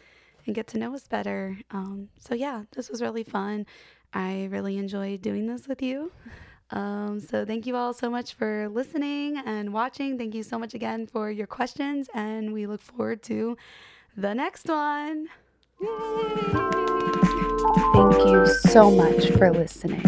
and 0.46 0.54
get 0.54 0.66
to 0.68 0.78
know 0.78 0.94
us 0.94 1.06
better. 1.06 1.56
Um, 1.70 2.08
so, 2.18 2.34
yeah, 2.34 2.64
this 2.74 2.90
was 2.90 3.00
really 3.00 3.24
fun. 3.24 3.66
I 4.12 4.48
really 4.50 4.76
enjoyed 4.76 5.22
doing 5.22 5.46
this 5.46 5.68
with 5.68 5.82
you. 5.82 6.12
Um, 6.72 7.20
so, 7.20 7.44
thank 7.44 7.66
you 7.66 7.76
all 7.76 7.92
so 7.92 8.08
much 8.08 8.34
for 8.34 8.68
listening 8.68 9.38
and 9.44 9.72
watching. 9.72 10.16
Thank 10.16 10.34
you 10.34 10.42
so 10.42 10.58
much 10.58 10.74
again 10.74 11.06
for 11.06 11.30
your 11.30 11.46
questions, 11.46 12.08
and 12.14 12.52
we 12.52 12.66
look 12.66 12.80
forward 12.80 13.22
to 13.24 13.56
the 14.16 14.34
next 14.34 14.68
one. 14.68 15.28
Yay! 15.80 15.88
Thank 17.92 18.18
you 18.26 18.46
so 18.46 18.90
much 18.90 19.30
for 19.30 19.50
listening. 19.50 20.04